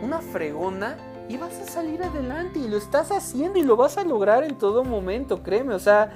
una 0.04 0.20
fregona 0.20 0.98
y 1.30 1.38
vas 1.38 1.54
a 1.60 1.66
salir 1.66 2.04
adelante 2.04 2.60
y 2.60 2.68
lo 2.68 2.78
estás 2.78 3.12
haciendo 3.12 3.60
y 3.60 3.64
lo 3.64 3.78
vas 3.78 3.98
a 3.98 4.04
lograr 4.04 4.44
en 4.44 4.58
todo 4.58 4.84
momento, 4.84 5.44
créeme, 5.44 5.74
o 5.74 5.80
sea, 5.80 6.14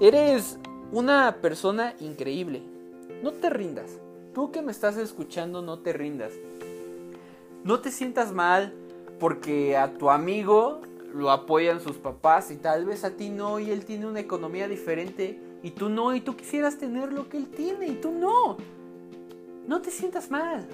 eres 0.00 0.58
una 0.92 1.36
persona 1.40 1.94
increíble. 2.00 2.62
No 3.22 3.32
te 3.32 3.50
rindas. 3.50 3.98
Tú 4.34 4.50
que 4.50 4.62
me 4.62 4.72
estás 4.72 4.96
escuchando, 4.96 5.62
no 5.62 5.80
te 5.80 5.92
rindas. 5.92 6.32
No 7.66 7.80
te 7.80 7.90
sientas 7.90 8.32
mal 8.32 8.72
porque 9.18 9.76
a 9.76 9.92
tu 9.94 10.08
amigo 10.08 10.82
lo 11.12 11.32
apoyan 11.32 11.80
sus 11.80 11.96
papás 11.96 12.52
y 12.52 12.58
tal 12.58 12.84
vez 12.84 13.02
a 13.02 13.16
ti 13.16 13.28
no 13.28 13.58
y 13.58 13.72
él 13.72 13.84
tiene 13.84 14.06
una 14.06 14.20
economía 14.20 14.68
diferente 14.68 15.40
y 15.64 15.72
tú 15.72 15.88
no 15.88 16.14
y 16.14 16.20
tú 16.20 16.36
quisieras 16.36 16.78
tener 16.78 17.12
lo 17.12 17.28
que 17.28 17.38
él 17.38 17.48
tiene 17.48 17.88
y 17.88 17.94
tú 17.96 18.12
no. 18.12 18.56
No 19.66 19.82
te 19.82 19.90
sientas 19.90 20.30
mal. 20.30 20.64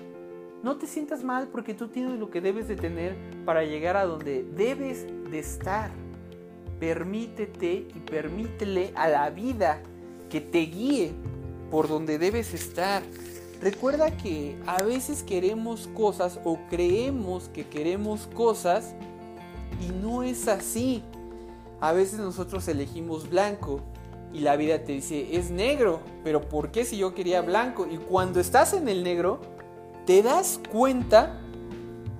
No 0.62 0.76
te 0.76 0.86
sientas 0.86 1.24
mal 1.24 1.48
porque 1.48 1.72
tú 1.72 1.88
tienes 1.88 2.18
lo 2.18 2.28
que 2.28 2.42
debes 2.42 2.68
de 2.68 2.76
tener 2.76 3.16
para 3.46 3.64
llegar 3.64 3.96
a 3.96 4.04
donde 4.04 4.44
debes 4.54 5.06
de 5.30 5.38
estar. 5.38 5.90
Permítete 6.78 7.86
y 7.88 8.00
permítele 8.00 8.92
a 8.96 9.08
la 9.08 9.30
vida 9.30 9.82
que 10.28 10.42
te 10.42 10.58
guíe 10.58 11.14
por 11.70 11.88
donde 11.88 12.18
debes 12.18 12.52
estar. 12.52 13.02
Recuerda 13.62 14.10
que 14.10 14.60
a 14.66 14.82
veces 14.82 15.22
queremos 15.22 15.86
cosas 15.94 16.40
o 16.42 16.58
creemos 16.68 17.48
que 17.48 17.68
queremos 17.68 18.26
cosas 18.34 18.96
y 19.80 19.92
no 19.92 20.24
es 20.24 20.48
así. 20.48 21.04
A 21.80 21.92
veces 21.92 22.18
nosotros 22.18 22.66
elegimos 22.66 23.30
blanco 23.30 23.80
y 24.32 24.40
la 24.40 24.56
vida 24.56 24.82
te 24.82 24.92
dice 24.92 25.36
es 25.36 25.52
negro, 25.52 26.00
pero 26.24 26.40
¿por 26.40 26.72
qué 26.72 26.84
si 26.84 26.98
yo 26.98 27.14
quería 27.14 27.40
blanco? 27.40 27.86
Y 27.88 27.98
cuando 27.98 28.40
estás 28.40 28.72
en 28.72 28.88
el 28.88 29.04
negro, 29.04 29.40
te 30.06 30.24
das 30.24 30.58
cuenta 30.72 31.38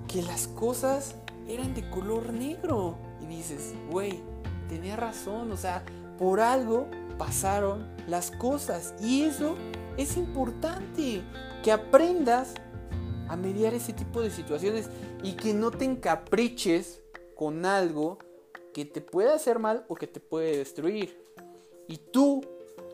que 0.07 0.21
las 0.21 0.47
cosas 0.47 1.15
eran 1.49 1.73
de 1.73 1.89
color 1.89 2.31
negro. 2.31 2.95
Y 3.21 3.25
dices, 3.25 3.73
güey, 3.91 4.21
tenía 4.69 4.95
razón, 4.95 5.51
o 5.51 5.57
sea, 5.57 5.83
por 6.17 6.39
algo 6.39 6.87
pasaron 7.17 7.85
las 8.07 8.31
cosas. 8.31 8.93
Y 9.01 9.23
eso 9.23 9.57
es 9.97 10.17
importante 10.17 11.21
que 11.63 11.71
aprendas 11.71 12.53
a 13.27 13.35
mediar 13.35 13.73
ese 13.73 13.93
tipo 13.93 14.21
de 14.21 14.29
situaciones 14.29 14.89
y 15.23 15.33
que 15.33 15.53
no 15.53 15.71
te 15.71 15.85
encapriches 15.85 17.01
con 17.35 17.65
algo 17.65 18.19
que 18.73 18.85
te 18.85 19.01
puede 19.01 19.31
hacer 19.31 19.59
mal 19.59 19.85
o 19.87 19.95
que 19.95 20.07
te 20.07 20.19
puede 20.19 20.57
destruir. 20.57 21.23
Y 21.87 21.97
tú, 21.97 22.41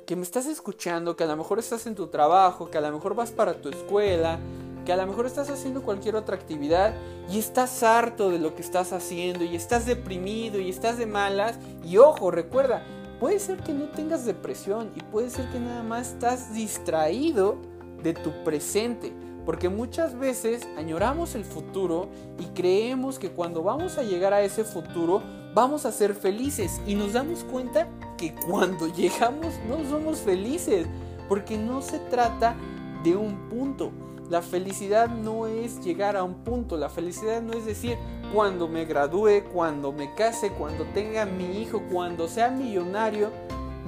que 0.06 0.16
me 0.16 0.24
estás 0.24 0.46
escuchando, 0.46 1.16
que 1.16 1.24
a 1.24 1.28
lo 1.28 1.38
mejor 1.38 1.60
estás 1.60 1.88
en 1.88 1.96
tu 1.96 2.08
trabajo, 2.08 2.70
que 2.70 2.78
a 2.78 2.82
lo 2.82 2.92
mejor 2.92 3.16
vas 3.16 3.32
para 3.32 3.62
tu 3.62 3.70
escuela, 3.70 4.40
que 4.86 4.94
a 4.94 4.98
lo 4.98 5.06
mejor 5.06 5.26
estás 5.26 5.50
haciendo 5.50 5.84
cualquier 5.84 6.16
otra 6.16 6.36
actividad 6.36 6.96
y 7.30 7.38
estás 7.38 7.84
harto 7.84 8.30
de 8.30 8.40
lo 8.40 8.56
que 8.56 8.62
estás 8.62 8.92
haciendo 8.92 9.44
y 9.44 9.56
estás 9.56 9.86
deprimido 9.86 10.60
y 10.60 10.70
estás 10.70 10.98
de 10.98 11.06
malas. 11.06 11.60
Y 11.86 11.98
ojo, 11.98 12.32
recuerda, 12.32 12.84
Puede 13.20 13.40
ser 13.40 13.58
que 13.58 13.74
no 13.74 13.90
tengas 13.90 14.26
depresión 14.26 14.92
y 14.96 15.02
puede 15.02 15.30
ser 15.30 15.50
que 15.50 15.60
nada 15.60 15.84
más 15.84 16.14
estás 16.14 16.54
distraído 16.54 17.58
de 18.02 18.14
tu 18.14 18.32
presente. 18.46 19.12
Porque 19.46 19.68
muchas 19.68 20.18
veces 20.18 20.68
añoramos 20.78 21.36
el 21.36 21.44
futuro 21.44 22.08
y 22.40 22.46
creemos 22.54 23.20
que 23.20 23.32
cuando 23.32 23.64
vamos 23.64 23.98
a 23.98 24.04
llegar 24.04 24.34
a 24.34 24.42
ese 24.42 24.64
futuro 24.64 25.22
vamos 25.54 25.86
a 25.86 25.92
ser 25.92 26.14
felices. 26.14 26.80
Y 26.88 26.96
nos 26.96 27.14
damos 27.14 27.44
cuenta 27.44 27.88
que 28.18 28.34
cuando 28.36 28.88
llegamos 28.94 29.54
no 29.68 29.84
somos 29.90 30.20
felices. 30.20 30.88
Porque 31.28 31.58
no 31.58 31.82
se 31.82 32.00
trata 32.00 32.56
de 33.04 33.16
un 33.16 33.50
punto. 33.50 33.92
La 34.30 34.44
felicidad 34.44 35.10
no 35.10 35.48
es 35.48 35.84
llegar 35.84 36.16
a 36.16 36.24
un 36.24 36.44
punto. 36.44 36.78
La 36.78 36.90
felicidad 36.90 37.42
no 37.42 37.54
es 37.54 37.66
decir, 37.66 37.98
cuando 38.34 38.68
me 38.68 38.86
gradúe, 38.86 39.44
cuando 39.52 39.92
me 39.92 40.14
case, 40.14 40.52
cuando 40.52 40.86
tenga 40.94 41.26
mi 41.26 41.60
hijo, 41.62 41.82
cuando 41.92 42.28
sea 42.28 42.52
millonario. 42.52 43.32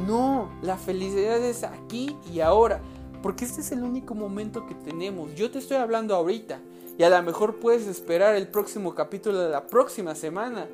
No, 0.08 0.52
la 0.64 0.78
felicidad 0.78 1.44
es 1.44 1.64
aquí 1.64 2.18
y 2.34 2.40
ahora, 2.40 2.82
porque 3.22 3.46
este 3.46 3.62
es 3.62 3.72
el 3.72 3.84
único 3.84 4.16
momento 4.16 4.66
que 4.66 4.74
tenemos. 4.74 5.36
Yo 5.36 5.52
te 5.52 5.60
estoy 5.60 5.78
hablando 5.78 6.16
ahorita 6.16 6.60
y 6.98 7.04
a 7.04 7.10
lo 7.10 7.22
mejor 7.22 7.60
puedes 7.60 7.88
esperar 7.88 8.36
el 8.36 8.48
próximo 8.48 8.96
capítulo 8.96 9.40
de 9.40 9.50
la 9.50 9.68
próxima 9.68 10.16
semana. 10.16 10.68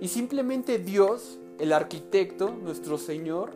Y 0.00 0.08
simplemente 0.08 0.78
Dios, 0.78 1.38
el 1.58 1.74
arquitecto, 1.74 2.54
nuestro 2.62 2.96
Señor, 2.96 3.52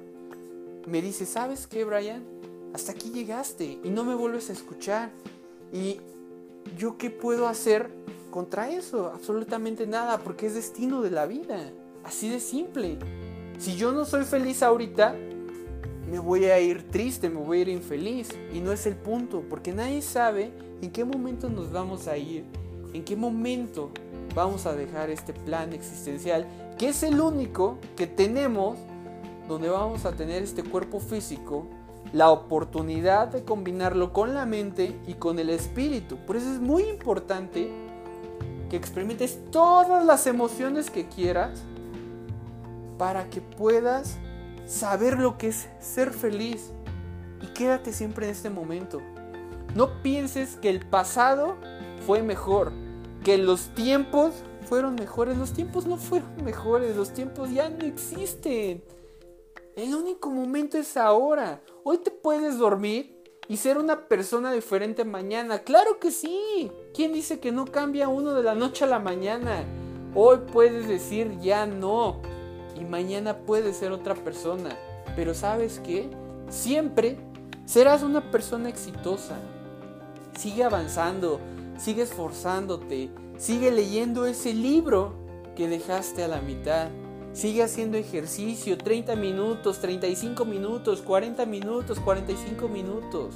me 0.86 1.00
dice, 1.00 1.24
¿sabes 1.24 1.66
qué, 1.66 1.84
Brian? 1.84 2.22
Hasta 2.74 2.92
aquí 2.92 3.10
llegaste 3.10 3.78
y 3.82 3.88
no 3.88 4.04
me 4.04 4.14
vuelves 4.14 4.50
a 4.50 4.52
escuchar. 4.52 5.10
¿Y 5.74 6.00
yo 6.78 6.96
qué 6.96 7.10
puedo 7.10 7.48
hacer 7.48 7.90
contra 8.30 8.70
eso? 8.70 9.10
Absolutamente 9.12 9.88
nada, 9.88 10.18
porque 10.18 10.46
es 10.46 10.54
destino 10.54 11.02
de 11.02 11.10
la 11.10 11.26
vida. 11.26 11.72
Así 12.04 12.30
de 12.30 12.38
simple. 12.38 12.96
Si 13.58 13.74
yo 13.74 13.90
no 13.90 14.04
soy 14.04 14.24
feliz 14.24 14.62
ahorita, 14.62 15.16
me 16.08 16.20
voy 16.20 16.44
a 16.44 16.60
ir 16.60 16.88
triste, 16.90 17.28
me 17.28 17.40
voy 17.40 17.58
a 17.58 17.60
ir 17.62 17.68
infeliz. 17.70 18.28
Y 18.52 18.60
no 18.60 18.70
es 18.70 18.86
el 18.86 18.94
punto, 18.94 19.42
porque 19.50 19.72
nadie 19.72 20.00
sabe 20.00 20.52
en 20.80 20.92
qué 20.92 21.04
momento 21.04 21.48
nos 21.48 21.72
vamos 21.72 22.06
a 22.06 22.16
ir, 22.16 22.44
en 22.92 23.04
qué 23.04 23.16
momento 23.16 23.90
vamos 24.32 24.66
a 24.66 24.74
dejar 24.74 25.10
este 25.10 25.32
plan 25.32 25.72
existencial, 25.72 26.46
que 26.78 26.90
es 26.90 27.02
el 27.02 27.20
único 27.20 27.78
que 27.96 28.06
tenemos, 28.06 28.78
donde 29.48 29.70
vamos 29.70 30.04
a 30.04 30.12
tener 30.12 30.42
este 30.44 30.62
cuerpo 30.62 31.00
físico, 31.00 31.66
la 32.14 32.30
oportunidad 32.30 33.26
de 33.26 33.42
combinarlo 33.42 34.12
con 34.12 34.34
la 34.34 34.46
mente 34.46 34.96
y 35.08 35.14
con 35.14 35.40
el 35.40 35.50
espíritu. 35.50 36.16
Por 36.24 36.36
eso 36.36 36.50
es 36.52 36.60
muy 36.60 36.84
importante 36.84 37.68
que 38.70 38.76
experimentes 38.76 39.40
todas 39.50 40.06
las 40.06 40.28
emociones 40.28 40.90
que 40.90 41.08
quieras 41.08 41.64
para 42.98 43.28
que 43.30 43.40
puedas 43.40 44.16
saber 44.64 45.18
lo 45.18 45.36
que 45.38 45.48
es 45.48 45.68
ser 45.80 46.12
feliz. 46.12 46.70
Y 47.42 47.48
quédate 47.48 47.92
siempre 47.92 48.26
en 48.26 48.32
este 48.32 48.48
momento. 48.48 49.02
No 49.74 50.00
pienses 50.00 50.54
que 50.54 50.70
el 50.70 50.86
pasado 50.86 51.56
fue 52.06 52.22
mejor, 52.22 52.70
que 53.24 53.38
los 53.38 53.74
tiempos 53.74 54.34
fueron 54.68 54.94
mejores. 54.94 55.36
Los 55.36 55.52
tiempos 55.52 55.84
no 55.86 55.96
fueron 55.96 56.44
mejores, 56.44 56.96
los 56.96 57.10
tiempos 57.12 57.50
ya 57.50 57.68
no 57.68 57.84
existen. 57.84 58.84
El 59.76 59.92
único 59.92 60.30
momento 60.30 60.78
es 60.78 60.96
ahora. 60.96 61.60
Hoy 61.82 61.98
te 61.98 62.12
puedes 62.12 62.58
dormir 62.58 63.24
y 63.48 63.56
ser 63.56 63.76
una 63.76 64.06
persona 64.06 64.52
diferente 64.52 65.04
mañana. 65.04 65.64
Claro 65.64 65.98
que 65.98 66.12
sí. 66.12 66.70
¿Quién 66.94 67.12
dice 67.12 67.40
que 67.40 67.50
no 67.50 67.64
cambia 67.64 68.06
uno 68.06 68.34
de 68.34 68.44
la 68.44 68.54
noche 68.54 68.84
a 68.84 68.86
la 68.88 69.00
mañana? 69.00 69.64
Hoy 70.14 70.38
puedes 70.52 70.86
decir 70.86 71.40
ya 71.40 71.66
no 71.66 72.22
y 72.80 72.84
mañana 72.84 73.38
puedes 73.38 73.76
ser 73.76 73.90
otra 73.90 74.14
persona. 74.14 74.78
Pero 75.16 75.34
sabes 75.34 75.80
qué? 75.80 76.08
Siempre 76.48 77.18
serás 77.64 78.04
una 78.04 78.30
persona 78.30 78.68
exitosa. 78.68 79.36
Sigue 80.38 80.62
avanzando, 80.62 81.40
sigue 81.78 82.02
esforzándote, 82.02 83.10
sigue 83.38 83.72
leyendo 83.72 84.24
ese 84.26 84.54
libro 84.54 85.14
que 85.56 85.66
dejaste 85.66 86.22
a 86.22 86.28
la 86.28 86.40
mitad. 86.40 86.90
Sigue 87.34 87.62
haciendo 87.62 87.98
ejercicio 87.98 88.78
30 88.78 89.14
minutos, 89.16 89.80
35 89.80 90.46
minutos, 90.46 91.02
40 91.02 91.44
minutos, 91.44 92.00
45 92.00 92.68
minutos. 92.68 93.34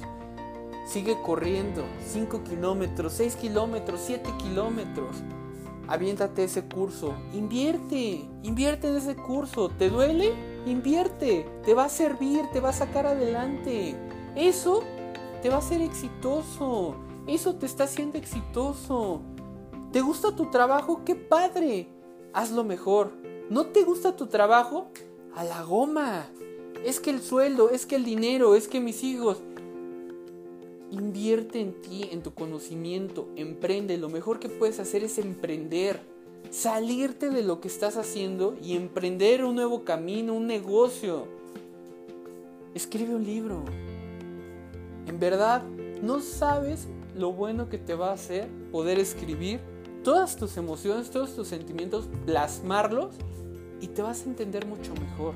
Sigue 0.87 1.15
corriendo 1.23 1.83
5 2.07 2.43
kilómetros, 2.43 3.13
6 3.13 3.35
kilómetros, 3.35 4.01
7 4.03 4.27
kilómetros 4.39 5.17
aviéntate 5.89 6.43
ese 6.43 6.63
curso, 6.65 7.15
invierte, 7.33 8.29
invierte 8.43 8.87
en 8.89 8.97
ese 8.97 9.15
curso, 9.15 9.69
¿te 9.69 9.89
duele? 9.89 10.33
Invierte, 10.67 11.49
te 11.65 11.73
va 11.73 11.85
a 11.85 11.89
servir, 11.89 12.45
te 12.53 12.59
va 12.59 12.69
a 12.69 12.73
sacar 12.73 13.07
adelante. 13.07 13.95
Eso 14.35 14.83
te 15.41 15.49
va 15.49 15.55
a 15.55 15.59
hacer 15.59 15.81
exitoso, 15.81 16.95
eso 17.25 17.55
te 17.55 17.65
está 17.65 17.85
haciendo 17.85 18.19
exitoso. 18.19 19.21
¿Te 19.91 20.01
gusta 20.01 20.35
tu 20.35 20.51
trabajo? 20.51 21.01
¡Qué 21.03 21.15
padre! 21.15 21.89
Hazlo 22.33 22.63
mejor. 22.63 23.11
¿No 23.49 23.65
te 23.65 23.83
gusta 23.83 24.15
tu 24.15 24.27
trabajo? 24.27 24.91
A 25.33 25.43
la 25.43 25.63
goma. 25.63 26.27
Es 26.85 26.99
que 26.99 27.09
el 27.09 27.19
sueldo, 27.19 27.71
es 27.71 27.87
que 27.87 27.95
el 27.95 28.05
dinero, 28.05 28.53
es 28.53 28.67
que 28.67 28.79
mis 28.79 29.03
hijos. 29.03 29.41
Invierte 30.91 31.59
en 31.59 31.73
ti, 31.81 32.09
en 32.11 32.21
tu 32.21 32.35
conocimiento, 32.35 33.27
emprende. 33.35 33.97
Lo 33.97 34.07
mejor 34.07 34.39
que 34.39 34.49
puedes 34.49 34.79
hacer 34.79 35.03
es 35.03 35.17
emprender, 35.17 35.99
salirte 36.51 37.31
de 37.31 37.41
lo 37.41 37.59
que 37.59 37.69
estás 37.69 37.97
haciendo 37.97 38.55
y 38.61 38.75
emprender 38.75 39.43
un 39.43 39.55
nuevo 39.55 39.83
camino, 39.83 40.35
un 40.35 40.45
negocio. 40.45 41.25
Escribe 42.75 43.15
un 43.15 43.25
libro. 43.25 43.63
En 45.07 45.19
verdad, 45.19 45.63
no 46.03 46.21
sabes 46.21 46.87
lo 47.15 47.31
bueno 47.33 47.67
que 47.67 47.79
te 47.79 47.95
va 47.95 48.11
a 48.11 48.13
hacer 48.13 48.47
poder 48.71 48.99
escribir 48.99 49.59
todas 50.03 50.35
tus 50.35 50.57
emociones, 50.57 51.09
todos 51.09 51.35
tus 51.35 51.47
sentimientos, 51.47 52.09
plasmarlos 52.25 53.15
y 53.81 53.87
te 53.87 54.01
vas 54.01 54.21
a 54.21 54.29
entender 54.29 54.65
mucho 54.65 54.93
mejor. 54.95 55.33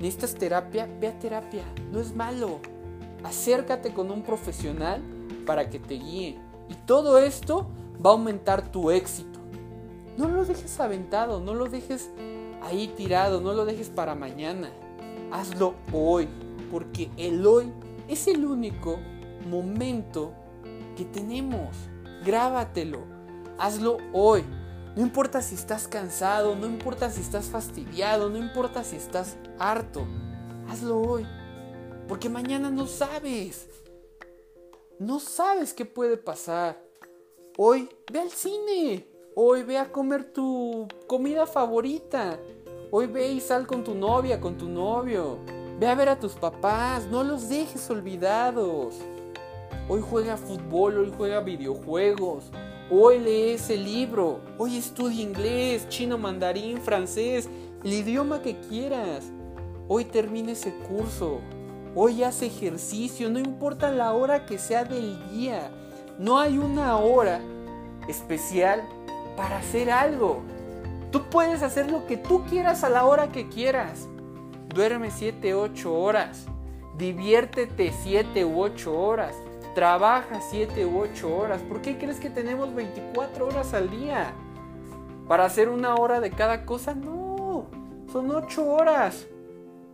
¿Necesitas 0.00 0.34
terapia? 0.34 0.88
Ve 1.00 1.08
a 1.08 1.18
terapia, 1.18 1.64
no 1.92 2.00
es 2.00 2.14
malo. 2.14 2.60
Acércate 3.24 3.92
con 3.92 4.10
un 4.10 4.22
profesional 4.22 5.02
para 5.44 5.68
que 5.68 5.78
te 5.78 5.94
guíe. 5.94 6.38
Y 6.68 6.74
todo 6.86 7.18
esto 7.18 7.68
va 8.04 8.10
a 8.10 8.12
aumentar 8.12 8.70
tu 8.70 8.90
éxito. 8.90 9.38
No 10.16 10.28
lo 10.28 10.44
dejes 10.44 10.78
aventado, 10.80 11.40
no 11.40 11.54
lo 11.54 11.66
dejes 11.66 12.10
ahí 12.62 12.88
tirado, 12.96 13.40
no 13.40 13.52
lo 13.52 13.64
dejes 13.64 13.88
para 13.88 14.14
mañana. 14.14 14.70
Hazlo 15.32 15.74
hoy, 15.92 16.28
porque 16.70 17.10
el 17.16 17.46
hoy 17.46 17.72
es 18.08 18.26
el 18.28 18.44
único 18.44 18.98
momento 19.48 20.32
que 20.96 21.04
tenemos. 21.04 21.76
Grábatelo, 22.24 23.17
hazlo 23.58 23.98
hoy. 24.12 24.44
No 24.96 25.02
importa 25.02 25.42
si 25.42 25.54
estás 25.54 25.86
cansado, 25.86 26.56
no 26.56 26.66
importa 26.66 27.10
si 27.10 27.20
estás 27.20 27.46
fastidiado, 27.46 28.30
no 28.30 28.38
importa 28.38 28.82
si 28.82 28.96
estás 28.96 29.36
harto. 29.58 30.06
Hazlo 30.68 31.00
hoy. 31.00 31.26
Porque 32.08 32.28
mañana 32.28 32.70
no 32.70 32.86
sabes. 32.86 33.68
No 34.98 35.20
sabes 35.20 35.74
qué 35.74 35.84
puede 35.84 36.16
pasar. 36.16 36.82
Hoy 37.56 37.88
ve 38.12 38.20
al 38.20 38.30
cine. 38.30 39.06
Hoy 39.36 39.62
ve 39.62 39.78
a 39.78 39.92
comer 39.92 40.32
tu 40.32 40.88
comida 41.06 41.46
favorita. 41.46 42.38
Hoy 42.90 43.06
ve 43.06 43.28
y 43.28 43.40
sal 43.40 43.66
con 43.66 43.84
tu 43.84 43.94
novia, 43.94 44.40
con 44.40 44.56
tu 44.56 44.68
novio. 44.68 45.38
Ve 45.78 45.86
a 45.86 45.94
ver 45.94 46.08
a 46.08 46.18
tus 46.18 46.32
papás. 46.32 47.06
No 47.06 47.22
los 47.22 47.48
dejes 47.48 47.88
olvidados. 47.90 48.96
Hoy 49.88 50.02
juega 50.02 50.36
fútbol, 50.36 50.98
hoy 50.98 51.14
juega 51.16 51.40
videojuegos. 51.40 52.50
Hoy 52.90 53.18
lee 53.18 53.50
ese 53.50 53.76
libro. 53.76 54.40
Hoy 54.56 54.78
estudia 54.78 55.22
inglés, 55.22 55.86
chino, 55.90 56.16
mandarín, 56.16 56.78
francés, 56.80 57.46
el 57.84 57.92
idioma 57.92 58.40
que 58.40 58.58
quieras. 58.60 59.30
Hoy 59.88 60.06
termina 60.06 60.52
ese 60.52 60.72
curso. 60.88 61.40
Hoy 61.94 62.22
haz 62.22 62.40
ejercicio, 62.40 63.28
no 63.28 63.38
importa 63.38 63.92
la 63.92 64.14
hora 64.14 64.46
que 64.46 64.56
sea 64.56 64.84
del 64.84 65.18
día. 65.30 65.70
No 66.18 66.38
hay 66.38 66.56
una 66.56 66.96
hora 66.96 67.42
especial 68.08 68.82
para 69.36 69.58
hacer 69.58 69.90
algo. 69.90 70.40
Tú 71.10 71.28
puedes 71.28 71.62
hacer 71.62 71.90
lo 71.90 72.06
que 72.06 72.16
tú 72.16 72.44
quieras 72.46 72.84
a 72.84 72.88
la 72.88 73.04
hora 73.04 73.30
que 73.30 73.50
quieras. 73.50 74.08
Duerme 74.74 75.10
7, 75.10 75.52
8 75.52 75.94
horas. 75.94 76.46
Diviértete 76.96 77.92
7 78.02 78.46
u 78.46 78.62
8 78.62 78.98
horas. 78.98 79.34
Trabaja 79.78 80.40
7 80.40 80.86
u 80.86 80.98
8 81.02 81.36
horas. 81.36 81.62
¿Por 81.62 81.80
qué 81.80 81.96
crees 81.98 82.18
que 82.18 82.30
tenemos 82.30 82.74
24 82.74 83.46
horas 83.46 83.74
al 83.74 83.88
día? 83.88 84.32
¿Para 85.28 85.44
hacer 85.44 85.68
una 85.68 85.94
hora 85.94 86.18
de 86.18 86.32
cada 86.32 86.66
cosa? 86.66 86.96
No, 86.96 87.66
son 88.10 88.28
8 88.28 88.66
horas 88.66 89.28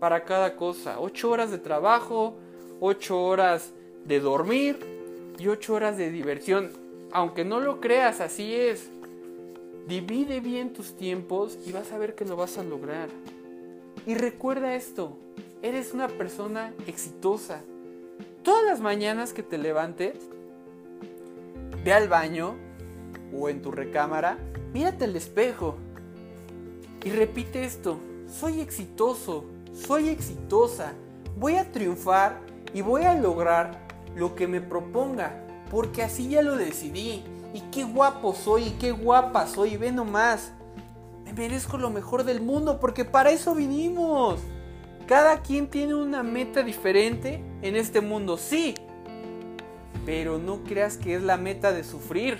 para 0.01 0.25
cada 0.25 0.57
cosa. 0.57 0.99
8 1.01 1.31
horas 1.31 1.51
de 1.51 1.59
trabajo, 1.59 2.35
8 2.81 3.23
horas 3.25 3.75
de 4.07 4.21
dormir 4.21 4.79
y 5.39 5.49
8 5.49 5.75
horas 5.75 5.99
de 5.99 6.11
diversión. 6.11 6.71
Aunque 7.13 7.45
no 7.45 7.61
lo 7.61 7.83
creas, 7.83 8.23
así 8.23 8.55
es. 8.55 8.89
Divide 9.87 10.41
bien 10.41 10.73
tus 10.73 10.97
tiempos 10.97 11.59
y 11.67 11.73
vas 11.73 11.93
a 11.93 11.99
ver 11.99 12.15
que 12.15 12.25
lo 12.25 12.37
vas 12.37 12.57
a 12.57 12.65
lograr. 12.65 13.11
Y 14.07 14.15
recuerda 14.15 14.77
esto, 14.77 15.19
eres 15.61 15.93
una 15.93 16.09
persona 16.09 16.73
exitosa. 16.87 17.61
Todas 18.45 18.63
las 18.67 18.81
mañanas 18.81 19.33
que 19.33 19.43
te 19.43 19.57
levantes, 19.57 20.19
ve 21.83 21.95
al 21.95 22.09
baño 22.09 22.57
o 23.35 23.49
en 23.49 23.63
tu 23.63 23.71
recámara, 23.71 24.37
mírate 24.75 25.05
al 25.05 25.17
espejo 25.17 25.77
y 27.03 27.09
repite 27.09 27.65
esto, 27.65 27.99
soy 28.29 28.61
exitoso, 28.61 29.47
soy 29.73 30.11
exitosa, 30.11 30.93
voy 31.39 31.57
a 31.57 31.73
triunfar 31.73 32.39
y 32.75 32.83
voy 32.83 33.05
a 33.05 33.15
lograr 33.15 33.81
lo 34.15 34.35
que 34.35 34.47
me 34.47 34.61
proponga, 34.61 35.43
porque 35.71 36.03
así 36.03 36.29
ya 36.29 36.43
lo 36.43 36.57
decidí. 36.57 37.25
Y 37.55 37.61
qué 37.73 37.85
guapo 37.85 38.35
soy, 38.35 38.65
y 38.65 38.71
qué 38.73 38.91
guapa 38.93 39.47
soy, 39.47 39.79
ve 39.79 39.91
nomás. 39.91 40.53
Me 41.25 41.33
merezco 41.33 41.79
lo 41.79 41.89
mejor 41.89 42.25
del 42.25 42.43
mundo, 42.43 42.79
porque 42.79 43.07
para 43.07 43.31
eso 43.31 43.55
vinimos. 43.55 44.41
Cada 45.07 45.41
quien 45.41 45.69
tiene 45.69 45.95
una 45.95 46.23
meta 46.23 46.63
diferente 46.63 47.43
en 47.65 47.75
este 47.75 48.01
mundo, 48.01 48.37
sí. 48.37 48.75
Pero 50.07 50.39
no 50.39 50.63
creas 50.63 50.97
que 50.97 51.15
es 51.15 51.23
la 51.23 51.37
meta 51.37 51.73
de 51.73 51.83
sufrir. 51.83 52.39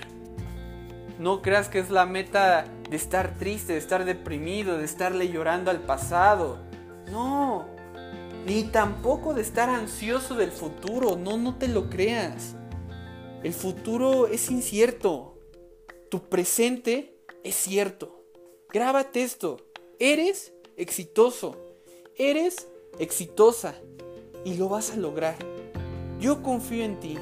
No 1.19 1.41
creas 1.41 1.67
que 1.67 1.79
es 1.79 1.89
la 1.89 2.05
meta 2.05 2.65
de 2.89 2.95
estar 2.95 3.37
triste, 3.37 3.73
de 3.73 3.79
estar 3.79 4.05
deprimido, 4.05 4.77
de 4.77 4.85
estarle 4.85 5.29
llorando 5.29 5.71
al 5.71 5.81
pasado. 5.81 6.59
No, 7.11 7.65
ni 8.45 8.63
tampoco 8.63 9.33
de 9.33 9.41
estar 9.41 9.69
ansioso 9.69 10.35
del 10.35 10.51
futuro, 10.51 11.17
no, 11.17 11.37
no 11.37 11.55
te 11.55 11.67
lo 11.67 11.89
creas. 11.89 12.55
El 13.43 13.53
futuro 13.53 14.27
es 14.27 14.49
incierto, 14.51 15.37
tu 16.09 16.29
presente 16.29 17.17
es 17.43 17.55
cierto. 17.55 18.23
Grábate 18.71 19.23
esto, 19.23 19.57
eres 19.99 20.53
exitoso 20.77 21.55
Eres 22.17 22.69
exitosa 22.97 23.75
y 24.45 24.53
lo 24.53 24.69
vas 24.69 24.91
a 24.91 24.95
lograr. 24.95 25.35
Yo 26.21 26.41
confío 26.41 26.85
en 26.85 26.97
ti 27.01 27.17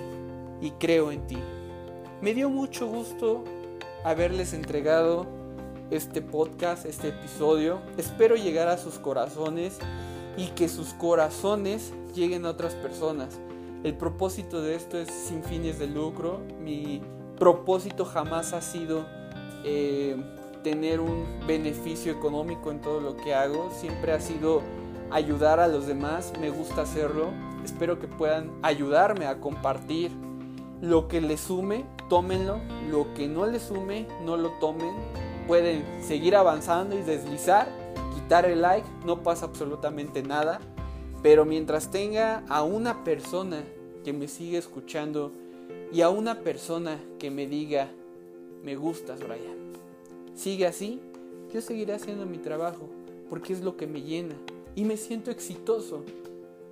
y 0.61 0.71
creo 0.71 1.11
en 1.11 1.25
ti. 1.25 1.39
Me 2.21 2.35
dio 2.35 2.49
mucho 2.49 2.85
gusto 2.85 3.43
haberles 4.03 4.53
entregado 4.53 5.25
este 5.89 6.21
podcast, 6.21 6.85
este 6.85 7.09
episodio. 7.09 7.81
Espero 7.97 8.35
llegar 8.35 8.67
a 8.67 8.77
sus 8.77 8.99
corazones 8.99 9.79
y 10.37 10.47
que 10.49 10.69
sus 10.69 10.93
corazones 10.93 11.93
lleguen 12.13 12.45
a 12.45 12.49
otras 12.49 12.75
personas. 12.75 13.39
El 13.83 13.95
propósito 13.95 14.61
de 14.61 14.75
esto 14.75 14.97
es 14.97 15.09
sin 15.09 15.43
fines 15.43 15.79
de 15.79 15.87
lucro. 15.87 16.41
Mi 16.59 17.01
propósito 17.39 18.05
jamás 18.05 18.53
ha 18.53 18.61
sido 18.61 19.05
eh, 19.63 20.15
tener 20.63 20.99
un 20.99 21.25
beneficio 21.47 22.11
económico 22.11 22.71
en 22.71 22.81
todo 22.81 22.99
lo 22.99 23.15
que 23.17 23.33
hago. 23.33 23.69
Siempre 23.71 24.11
ha 24.11 24.19
sido 24.19 24.61
ayudar 25.13 25.59
a 25.59 25.67
los 25.67 25.85
demás. 25.85 26.33
Me 26.41 26.49
gusta 26.49 26.81
hacerlo. 26.81 27.27
Espero 27.63 27.99
que 27.99 28.07
puedan 28.07 28.51
ayudarme 28.61 29.27
a 29.27 29.39
compartir 29.39 30.11
lo 30.81 31.07
que 31.07 31.21
les 31.21 31.39
sume, 31.39 31.85
tómenlo. 32.09 32.59
Lo 32.89 33.13
que 33.13 33.27
no 33.27 33.45
les 33.45 33.61
sume, 33.61 34.07
no 34.25 34.35
lo 34.35 34.49
tomen. 34.59 34.93
Pueden 35.47 35.85
seguir 36.01 36.35
avanzando 36.35 36.97
y 36.97 37.03
deslizar, 37.03 37.67
quitar 38.15 38.45
el 38.45 38.61
like, 38.61 38.87
no 39.05 39.23
pasa 39.23 39.45
absolutamente 39.45 40.23
nada. 40.23 40.59
Pero 41.21 41.45
mientras 41.45 41.89
tenga 41.89 42.43
a 42.49 42.63
una 42.63 43.03
persona 43.03 43.63
que 44.03 44.11
me 44.11 44.27
siga 44.27 44.59
escuchando 44.59 45.31
y 45.93 46.01
a 46.01 46.09
una 46.09 46.39
persona 46.39 46.99
que 47.19 47.31
me 47.31 47.47
diga, 47.47 47.87
me 48.63 48.75
gustas, 48.75 49.19
Brian, 49.19 49.73
sigue 50.33 50.65
así, 50.67 50.99
yo 51.53 51.61
seguiré 51.61 51.93
haciendo 51.93 52.25
mi 52.25 52.39
trabajo 52.39 52.89
porque 53.29 53.53
es 53.53 53.61
lo 53.61 53.77
que 53.77 53.87
me 53.87 54.01
llena 54.01 54.35
y 54.75 54.85
me 54.85 54.97
siento 54.97 55.31
exitoso 55.31 56.03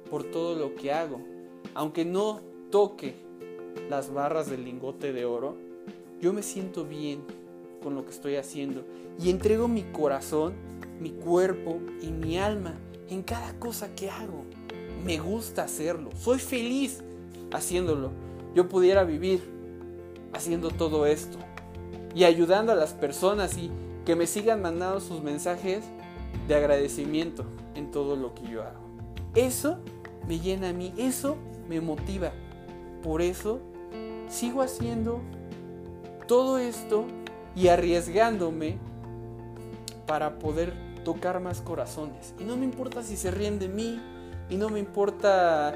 por 0.09 0.23
todo 0.23 0.55
lo 0.55 0.75
que 0.75 0.91
hago. 0.91 1.21
Aunque 1.73 2.05
no 2.05 2.41
toque 2.69 3.15
las 3.89 4.13
barras 4.13 4.49
del 4.49 4.65
lingote 4.65 5.13
de 5.13 5.25
oro, 5.25 5.55
yo 6.19 6.33
me 6.33 6.43
siento 6.43 6.85
bien 6.85 7.23
con 7.83 7.95
lo 7.95 8.05
que 8.05 8.11
estoy 8.11 8.35
haciendo 8.35 8.83
y 9.19 9.29
entrego 9.29 9.67
mi 9.67 9.83
corazón, 9.83 10.53
mi 10.99 11.11
cuerpo 11.11 11.79
y 12.01 12.11
mi 12.11 12.37
alma 12.37 12.75
en 13.09 13.23
cada 13.23 13.57
cosa 13.59 13.95
que 13.95 14.09
hago. 14.09 14.43
Me 15.05 15.19
gusta 15.19 15.63
hacerlo, 15.63 16.11
soy 16.15 16.39
feliz 16.39 17.03
haciéndolo. 17.51 18.11
Yo 18.53 18.69
pudiera 18.69 19.03
vivir 19.03 19.41
haciendo 20.33 20.69
todo 20.69 21.05
esto 21.05 21.37
y 22.13 22.25
ayudando 22.25 22.71
a 22.71 22.75
las 22.75 22.93
personas 22.93 23.57
y 23.57 23.71
que 24.05 24.15
me 24.15 24.27
sigan 24.27 24.61
mandando 24.61 24.99
sus 24.99 25.21
mensajes 25.21 25.83
de 26.47 26.55
agradecimiento 26.55 27.45
en 27.75 27.91
todo 27.91 28.15
lo 28.15 28.33
que 28.33 28.47
yo 28.47 28.63
hago. 28.63 28.79
Eso 29.35 29.79
me 30.27 30.39
llena 30.39 30.69
a 30.69 30.73
mí, 30.73 30.93
eso 30.97 31.37
me 31.67 31.81
motiva. 31.81 32.31
Por 33.03 33.21
eso 33.21 33.59
sigo 34.27 34.61
haciendo 34.61 35.21
todo 36.27 36.57
esto 36.57 37.05
y 37.55 37.67
arriesgándome 37.67 38.77
para 40.05 40.39
poder 40.39 40.73
tocar 41.03 41.39
más 41.39 41.61
corazones. 41.61 42.33
Y 42.39 42.43
no 42.43 42.57
me 42.57 42.65
importa 42.65 43.03
si 43.03 43.17
se 43.17 43.31
ríen 43.31 43.59
de 43.59 43.67
mí, 43.67 43.99
y 44.49 44.57
no 44.57 44.69
me 44.69 44.79
importa 44.79 45.75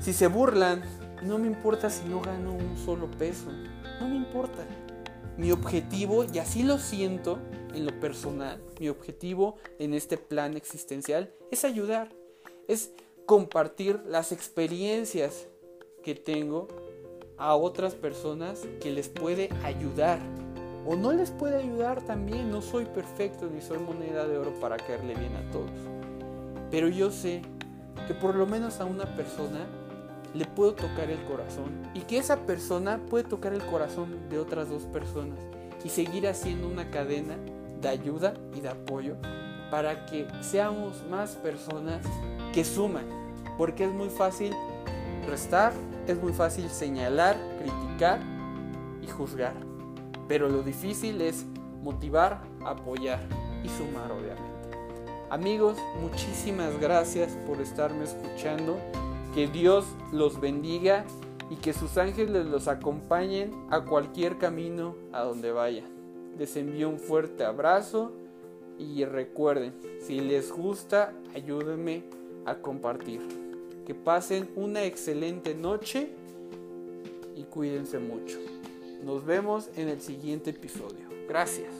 si 0.00 0.12
se 0.12 0.26
burlan, 0.26 0.82
y 1.22 1.26
no 1.26 1.38
me 1.38 1.46
importa 1.46 1.90
si 1.90 2.08
no 2.08 2.20
gano 2.20 2.52
un 2.52 2.76
solo 2.76 3.10
peso. 3.10 3.50
No 4.00 4.08
me 4.08 4.16
importa. 4.16 4.62
Mi 5.36 5.52
objetivo, 5.52 6.24
y 6.24 6.38
así 6.38 6.62
lo 6.62 6.78
siento 6.78 7.38
en 7.74 7.86
lo 7.86 7.98
personal, 8.00 8.62
mi 8.78 8.88
objetivo 8.88 9.56
en 9.78 9.94
este 9.94 10.16
plan 10.16 10.56
existencial 10.56 11.32
es 11.50 11.64
ayudar, 11.64 12.10
es 12.68 12.92
compartir 13.26 14.00
las 14.06 14.32
experiencias 14.32 15.48
que 16.02 16.14
tengo 16.14 16.68
a 17.36 17.54
otras 17.54 17.94
personas 17.94 18.60
que 18.80 18.90
les 18.90 19.08
puede 19.08 19.48
ayudar 19.64 20.18
o 20.86 20.96
no 20.96 21.12
les 21.12 21.30
puede 21.30 21.56
ayudar 21.56 22.04
también. 22.04 22.50
No 22.50 22.62
soy 22.62 22.84
perfecto 22.86 23.48
ni 23.52 23.60
soy 23.60 23.78
moneda 23.78 24.26
de 24.26 24.38
oro 24.38 24.52
para 24.60 24.76
caerle 24.76 25.14
bien 25.14 25.36
a 25.36 25.50
todos. 25.50 25.70
Pero 26.70 26.88
yo 26.88 27.10
sé 27.10 27.42
que 28.06 28.14
por 28.14 28.34
lo 28.34 28.46
menos 28.46 28.80
a 28.80 28.84
una 28.84 29.04
persona 29.16 29.66
le 30.34 30.44
puedo 30.44 30.74
tocar 30.74 31.10
el 31.10 31.22
corazón 31.24 31.82
y 31.94 32.00
que 32.02 32.18
esa 32.18 32.46
persona 32.46 33.00
puede 33.08 33.24
tocar 33.24 33.52
el 33.52 33.64
corazón 33.66 34.28
de 34.28 34.38
otras 34.38 34.68
dos 34.68 34.84
personas 34.84 35.38
y 35.84 35.88
seguir 35.88 36.28
haciendo 36.28 36.68
una 36.68 36.90
cadena 36.90 37.36
de 37.80 37.88
ayuda 37.88 38.34
y 38.54 38.60
de 38.60 38.68
apoyo 38.68 39.16
para 39.70 40.06
que 40.06 40.26
seamos 40.40 41.04
más 41.08 41.36
personas 41.36 42.04
que 42.52 42.64
suman, 42.64 43.04
porque 43.56 43.84
es 43.84 43.92
muy 43.92 44.08
fácil 44.08 44.52
restar, 45.28 45.72
es 46.06 46.20
muy 46.20 46.32
fácil 46.32 46.68
señalar, 46.68 47.36
criticar 47.58 48.20
y 49.02 49.06
juzgar, 49.06 49.54
pero 50.26 50.48
lo 50.48 50.62
difícil 50.62 51.20
es 51.20 51.46
motivar, 51.82 52.42
apoyar 52.64 53.20
y 53.62 53.68
sumar 53.68 54.10
obviamente. 54.10 54.50
Amigos, 55.30 55.78
muchísimas 56.00 56.78
gracias 56.80 57.38
por 57.46 57.60
estarme 57.60 58.02
escuchando. 58.02 58.78
Que 59.32 59.46
Dios 59.46 59.86
los 60.10 60.40
bendiga 60.40 61.04
y 61.50 61.54
que 61.54 61.72
sus 61.72 61.98
ángeles 61.98 62.46
los 62.46 62.66
acompañen 62.66 63.52
a 63.70 63.84
cualquier 63.84 64.38
camino 64.38 64.96
a 65.12 65.20
donde 65.20 65.52
vayan. 65.52 65.99
Les 66.40 66.56
envío 66.56 66.88
un 66.88 66.98
fuerte 66.98 67.44
abrazo 67.44 68.12
y 68.78 69.04
recuerden, 69.04 69.74
si 70.00 70.20
les 70.20 70.50
gusta, 70.50 71.12
ayúdenme 71.34 72.02
a 72.46 72.54
compartir. 72.54 73.20
Que 73.86 73.94
pasen 73.94 74.48
una 74.56 74.84
excelente 74.84 75.54
noche 75.54 76.08
y 77.36 77.42
cuídense 77.42 77.98
mucho. 77.98 78.38
Nos 79.04 79.26
vemos 79.26 79.68
en 79.76 79.88
el 79.88 80.00
siguiente 80.00 80.48
episodio. 80.48 81.10
Gracias. 81.28 81.74